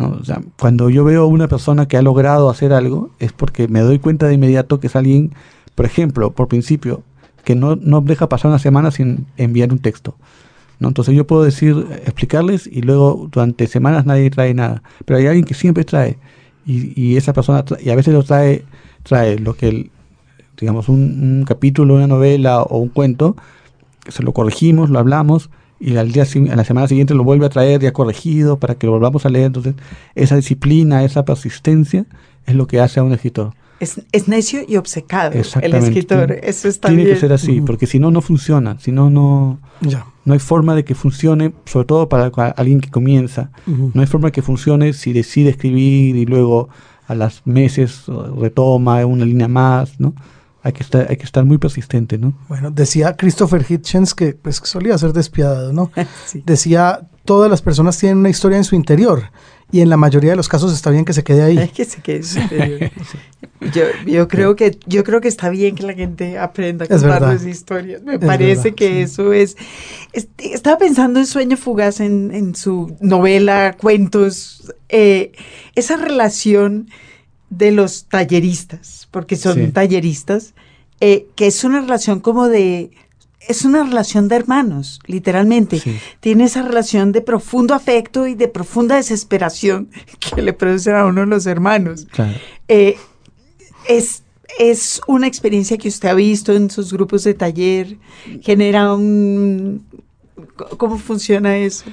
[0.00, 0.18] ¿No?
[0.20, 3.68] O sea, cuando yo veo a una persona que ha logrado hacer algo, es porque
[3.68, 5.32] me doy cuenta de inmediato que es alguien,
[5.74, 7.02] por ejemplo, por principio,
[7.44, 10.16] que no, no deja pasar una semana sin enviar un texto.
[10.78, 10.88] ¿no?
[10.88, 14.82] Entonces yo puedo decir, explicarles y luego durante semanas nadie trae nada.
[15.04, 16.18] Pero hay alguien que siempre trae.
[16.66, 18.64] Y, y esa persona, y a veces lo trae,
[19.04, 19.90] trae lo que el,
[20.60, 23.36] digamos, un, capítulo, una novela o un cuento,
[24.08, 27.48] se lo corregimos, lo hablamos, y al día a la semana siguiente lo vuelve a
[27.48, 29.46] traer ya corregido para que lo volvamos a leer.
[29.46, 29.74] Entonces,
[30.14, 32.04] esa disciplina, esa persistencia
[32.46, 33.54] es lo que hace a un escritor.
[33.80, 36.32] Es, es necio y obcecado el escritor.
[36.42, 38.78] Eso está Tiene que ser así, porque si no, no funciona.
[38.78, 39.58] Si no, no,
[40.26, 42.26] no hay forma de que funcione, sobre todo para
[42.56, 43.50] alguien que comienza.
[43.66, 46.68] No hay forma de que funcione si decide escribir y luego
[47.08, 48.04] a las meses
[48.38, 50.14] retoma una línea más, ¿no?
[50.62, 52.34] Hay que estar, hay que estar muy persistente, ¿no?
[52.48, 55.90] Bueno, decía Christopher Hitchens que pues solía ser despiadado, ¿no?
[56.44, 59.30] Decía, todas las personas tienen una historia en su interior
[59.72, 61.58] y en la mayoría de los casos está bien que se quede ahí.
[61.58, 62.92] Es que se quede
[63.72, 67.22] yo, yo, creo que, yo creo que está bien que la gente aprenda a contar
[67.22, 68.02] las historias.
[68.02, 69.56] Me parece que eso es,
[70.38, 75.32] Estaba pensando en Sueño Fugaz, en, en su novela, cuentos, eh,
[75.74, 76.88] esa relación
[77.50, 80.54] de los talleristas, porque son talleristas,
[81.00, 82.90] eh, que es una relación como de
[83.48, 85.80] es una relación de hermanos, literalmente.
[86.20, 89.88] Tiene esa relación de profundo afecto y de profunda desesperación
[90.34, 92.06] que le producen a uno los hermanos.
[92.68, 92.96] Eh,
[93.88, 94.22] es,
[94.58, 97.96] es una experiencia que usted ha visto en sus grupos de taller,
[98.42, 99.84] genera un...
[100.76, 101.84] ¿Cómo funciona eso?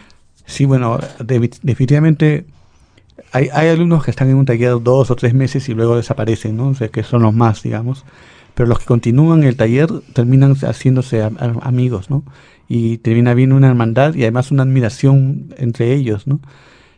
[0.46, 2.46] Sí, bueno, definitivamente
[3.32, 6.58] hay, hay alumnos que están en un taller dos o tres meses y luego desaparecen,
[6.58, 6.70] ¿no?
[6.70, 8.06] O sea, que son los más, digamos.
[8.54, 11.22] Pero los que continúan el taller terminan haciéndose
[11.62, 12.24] amigos, ¿no?
[12.68, 16.40] Y termina bien una hermandad y además una admiración entre ellos, ¿no?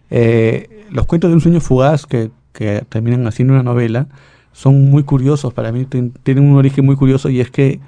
[0.09, 4.07] Eh, los cuentos de un sueño fugaz que, que terminan haciendo una novela
[4.53, 7.79] son muy curiosos para mí, tienen un origen muy curioso y es que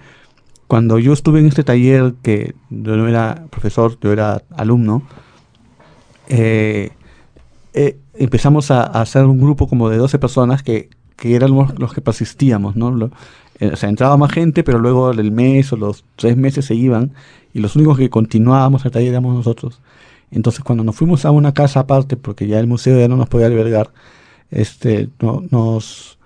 [0.67, 5.03] cuando yo estuve en este taller, que yo no era profesor, yo era alumno,
[6.29, 6.91] eh,
[7.73, 12.01] eh, empezamos a, hacer un grupo como de 12 personas que, que éramos los que
[12.01, 13.09] persistíamos, ¿no?
[13.59, 16.75] Eh, o sea, entraba más gente, pero luego el mes o los tres meses se
[16.75, 17.13] iban
[17.53, 19.81] y los únicos que continuábamos el taller éramos nosotros.
[20.31, 23.29] Entonces, cuando nos fuimos a una casa aparte, porque ya el museo ya no nos
[23.29, 23.91] podía albergar,
[24.49, 26.17] este, no, nos,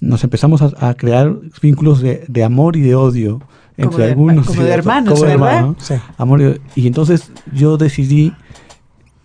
[0.00, 3.40] nos empezamos a, crear vínculos de, de, amor y de odio
[3.76, 4.46] entre algunos.
[4.46, 5.74] Como de hermanos, ¿verdad?
[6.16, 8.32] Amor y, y entonces yo decidí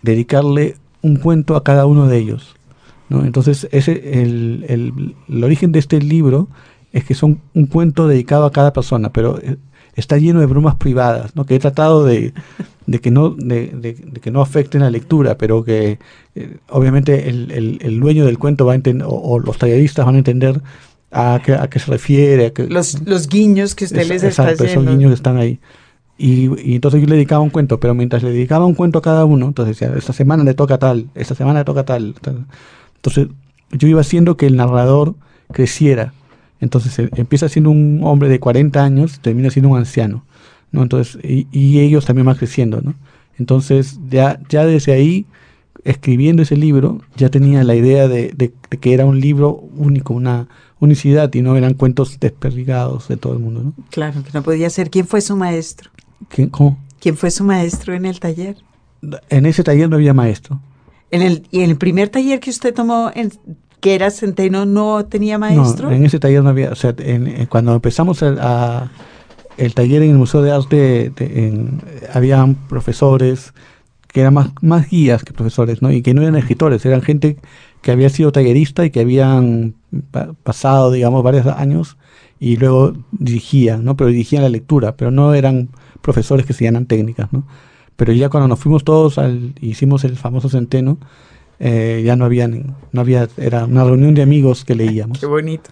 [0.01, 2.55] dedicarle un cuento a cada uno de ellos.
[3.09, 3.23] ¿no?
[3.23, 6.47] Entonces, ese, el, el, el, origen de este libro
[6.91, 9.57] es que son un cuento dedicado a cada persona, pero eh,
[9.95, 11.45] está lleno de bromas privadas, ¿no?
[11.45, 12.33] que he tratado de,
[12.87, 15.99] de que, no, de, de, que no afecten la lectura, pero que
[16.35, 20.19] eh, obviamente el, el, dueño del cuento va a entender, o, los talleristas van a
[20.19, 20.61] entender
[21.11, 22.53] a qué, a qué se refiere.
[22.57, 25.59] A los, los guiños que usted les está exacto, Esos guiños están ahí.
[26.17, 29.25] Y, entonces yo le dedicaba un cuento, pero mientras le dedicaba un cuento a cada
[29.25, 32.15] uno, entonces decía, esta semana le toca tal, esta semana le toca tal.
[32.95, 33.27] Entonces
[33.71, 35.15] yo iba haciendo que el narrador
[35.51, 36.13] creciera.
[36.59, 40.23] Entonces eh, empieza siendo un hombre de 40 años, termina siendo un anciano.
[40.71, 40.83] ¿no?
[40.83, 42.81] Entonces, y, ellos también van creciendo.
[42.81, 42.93] ¿no?
[43.37, 45.25] Entonces ya, ya desde ahí,
[45.83, 50.47] escribiendo ese libro, ya tenía la idea de, que era un libro único, una
[50.79, 53.63] unicidad y no eran cuentos desperdigados de todo el mundo.
[53.63, 53.73] ¿no?
[53.89, 54.89] Claro, que no podía ser.
[54.89, 55.89] ¿Quién fue su maestro?
[56.29, 56.77] ¿Quién, ¿Cómo?
[56.99, 58.57] ¿Quién fue su maestro en el taller?
[59.29, 60.59] En ese taller no había maestro.
[61.11, 63.31] En el, ¿Y en el primer taller que usted tomó, en,
[63.79, 65.89] que era Centeno, no tenía maestro?
[65.89, 66.95] No, en ese taller no había, o sea,
[67.49, 68.89] cuando empezamos a,
[69.57, 71.81] el taller en el Museo de Arte, en,
[72.13, 73.53] habían profesores
[74.07, 75.91] que eran más, más guías que profesores, ¿no?
[75.91, 77.37] Y que no eran escritores, eran gente
[77.81, 79.73] que había sido tallerista y que habían
[80.43, 81.97] pasado, digamos, varios años
[82.39, 83.97] y luego dirigían, ¿no?
[83.97, 85.69] Pero dirigían la lectura, pero no eran
[86.03, 87.47] profesores que se llaman técnicas, ¿no?
[87.95, 90.97] Pero ya cuando nos fuimos todos, al, hicimos el famoso centeno,
[91.59, 95.17] eh, ya no había, no había, era una reunión de amigos que leíamos.
[95.21, 95.71] Qué bonito.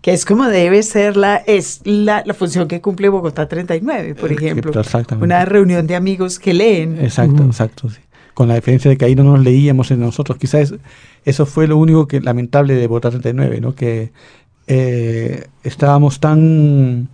[0.00, 4.30] Que es como debe ser la, es la, la función que cumple Bogotá 39, por
[4.30, 4.72] ejemplo.
[5.20, 7.02] Una reunión de amigos que leen.
[7.02, 8.00] Exacto, exacto, sí.
[8.34, 10.38] Con la diferencia de que ahí no nos leíamos en nosotros.
[10.38, 10.74] Quizás
[11.24, 13.74] eso fue lo único que lamentable de Bogotá 39, ¿no?
[13.74, 14.12] Que
[14.66, 17.08] eh, estábamos tan...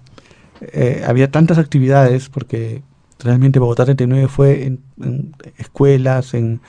[0.60, 2.82] Eh, había tantas actividades porque
[3.18, 4.80] realmente Bogotá 39 fue en
[5.58, 6.60] escuelas, en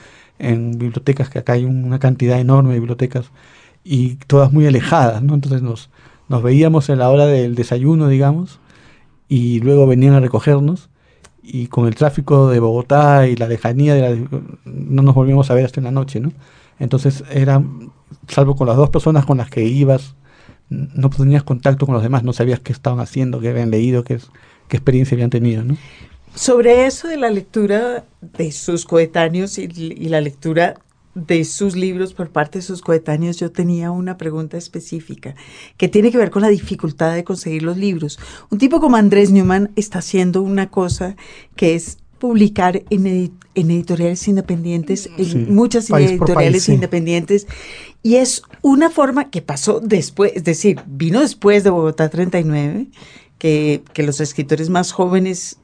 [0.42, 3.30] en bibliotecas, que acá hay una cantidad enorme de bibliotecas
[3.84, 5.34] y todas muy alejadas, ¿no?
[5.34, 5.88] Entonces nos,
[6.28, 8.58] nos veíamos en la hora del desayuno, digamos,
[9.28, 10.90] y luego venían a recogernos
[11.42, 15.54] y con el tráfico de Bogotá y la lejanía de la, no nos volvíamos a
[15.54, 16.32] ver hasta en la noche, ¿no?
[16.80, 17.62] Entonces era,
[18.26, 20.16] salvo con las dos personas con las que ibas,
[20.72, 24.18] no tenías contacto con los demás, no sabías qué estaban haciendo, qué habían leído, qué,
[24.70, 25.76] experiencia habían tenido, ¿no?
[26.34, 29.68] Sobre eso de la lectura de sus coetáneos y,
[30.08, 30.76] la lectura
[31.14, 35.34] de sus libros por parte de sus coetáneos, yo tenía una pregunta específica
[35.76, 38.18] que tiene que ver con la dificultad de conseguir los libros.
[38.48, 41.16] Un tipo como Andrés Newman está haciendo una cosa
[41.54, 47.48] que es publicar en, editoriales independientes, en muchas editoriales independientes,
[48.00, 52.86] y es una forma que pasó después, es decir, vino después de Bogotá 39,
[53.38, 55.58] que, que los escritores más jóvenes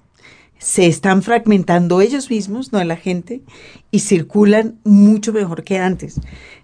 [0.58, 3.42] se están fragmentando ellos mismos, no la gente,
[3.92, 6.20] y circulan mucho mejor que antes.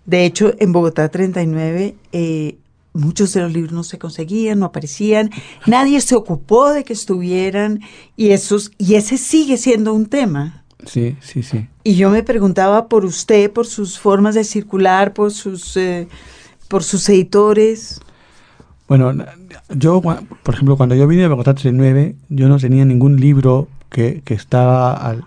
[0.07, 2.57] De hecho, en Bogotá 39, eh,
[2.95, 5.31] muchos de los libros no se conseguían, no aparecían,
[5.67, 7.81] nadie se ocupó de que estuvieran,
[8.17, 10.65] y, esos, y ese sigue siendo un tema.
[10.87, 11.67] Sí, sí, sí.
[11.83, 16.09] Y yo me preguntaba por usted, por sus formas de circular, por sus, eh,
[16.69, 18.01] por sus editores.
[18.87, 19.13] Bueno,
[19.71, 24.23] yo, por ejemplo, cuando yo vine a Bogotá 39, yo no tenía ningún libro que,
[24.27, 25.25] estaba al,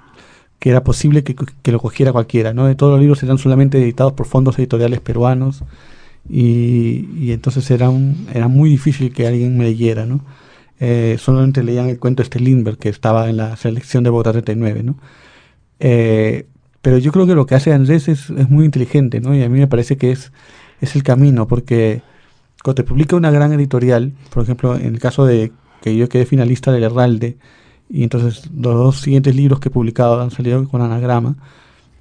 [0.60, 2.66] que era posible que, lo cogiera cualquiera, ¿no?
[2.66, 5.64] De todos los libros eran solamente editados por fondos editoriales peruanos
[6.30, 10.26] y, entonces era, un, era muy difícil que alguien me leyera, ¿no?
[10.80, 14.84] Eh, solamente leían el cuento este Lindbergh que estaba en la selección de Bogotá 39,
[14.84, 14.98] ¿no?
[15.80, 16.48] Eh,
[16.82, 19.36] pero yo creo que lo que hace Andrés es, es, muy inteligente, ¿no?
[19.36, 20.32] Y a mí me parece que es,
[20.82, 22.02] es el camino, porque
[22.64, 25.52] cuando te publica una gran editorial, por ejemplo, en el caso de
[25.82, 27.38] que yo quedé finalista del Herralde,
[27.90, 31.38] y entonces los dos siguientes libros que he publicado han salido con anagrama,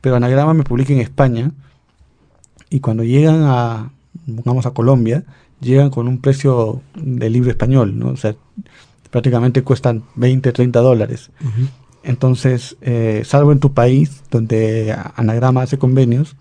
[0.00, 1.52] pero anagrama me publica en España
[2.70, 3.92] y cuando llegan a,
[4.26, 5.24] vamos a Colombia,
[5.60, 8.08] llegan con un precio del libro español, ¿no?
[8.08, 8.34] O sea,
[9.10, 11.30] prácticamente cuestan 20, 30 dólares.
[12.02, 16.36] Entonces, eh, salvo en tu país, donde Anagrama hace convenios,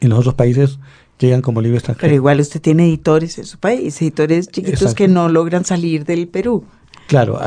[0.00, 0.78] en los otros países
[1.18, 2.02] llegan como libro extranjero.
[2.02, 6.26] Pero igual usted tiene editores en su país, editores chiquitos que no logran salir del
[6.28, 6.64] Perú.
[7.06, 7.38] Claro,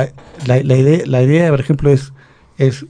[0.45, 2.13] la, idea, la idea, por ejemplo, es,
[2.57, 2.86] es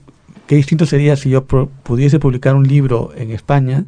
[0.46, 3.84] qué distinto sería si yo pudiese publicar un libro en España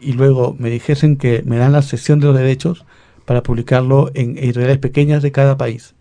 [0.00, 2.84] y luego me dijesen que me dan la cesión de los derechos
[3.24, 5.94] para publicarlo en editoriales pequeñas de cada país.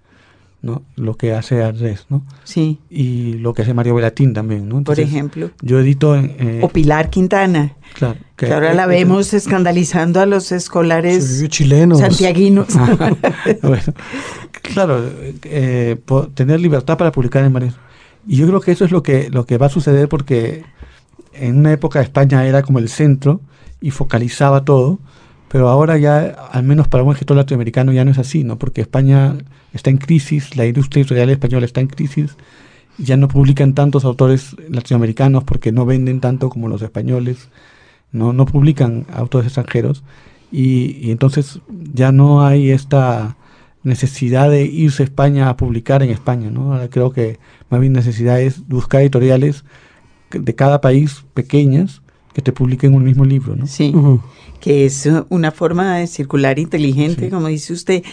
[0.64, 0.82] ¿no?
[0.96, 2.26] Lo que hace Andrés, ¿no?
[2.46, 2.80] Sí.
[2.90, 4.82] Y lo que hace Mario Velatín también, ¿no?
[4.82, 5.52] Por ejemplo.
[5.62, 6.36] Yo edito en...
[6.40, 7.76] Eh, o Pilar Quintana.
[7.96, 8.18] Claro.
[8.38, 12.00] Que, ahora la vemos escandalizando a los escolares chilenos.
[12.00, 12.68] santiaguinos.
[13.62, 13.94] bueno,
[14.62, 15.04] claro,
[15.44, 15.98] eh,
[16.34, 17.76] tener libertad para publicar en varios.
[18.26, 20.64] Y yo creo que eso es lo que, lo que va a suceder porque
[21.34, 23.42] en una época España era como el centro
[23.84, 25.00] y focalizaba todo,
[25.50, 28.58] pero ahora ya, al menos para un gestor latinoamericano, ya no es así, ¿no?
[28.58, 29.36] Porque España
[29.74, 32.38] está en crisis, la industria editorial española está en crisis,
[32.98, 37.50] ya no publican tantos autores latinoamericanos porque no venden tanto como los españoles,
[38.14, 40.06] no, no publican autores extranjeros,
[40.50, 41.60] y, y entonces
[41.94, 43.36] ya no hay esta
[43.84, 46.72] necesidad de irse a España a publicar en España, ¿no?
[46.72, 47.38] Ahora creo que
[47.70, 49.66] más bien necesidad es buscar editoriales
[50.32, 52.02] de cada país pequeñas
[52.34, 53.68] que te publiquen un mismo libro, ¿no?
[53.68, 53.94] Sí,
[54.60, 58.04] que es una forma de circular inteligente, como dice usted.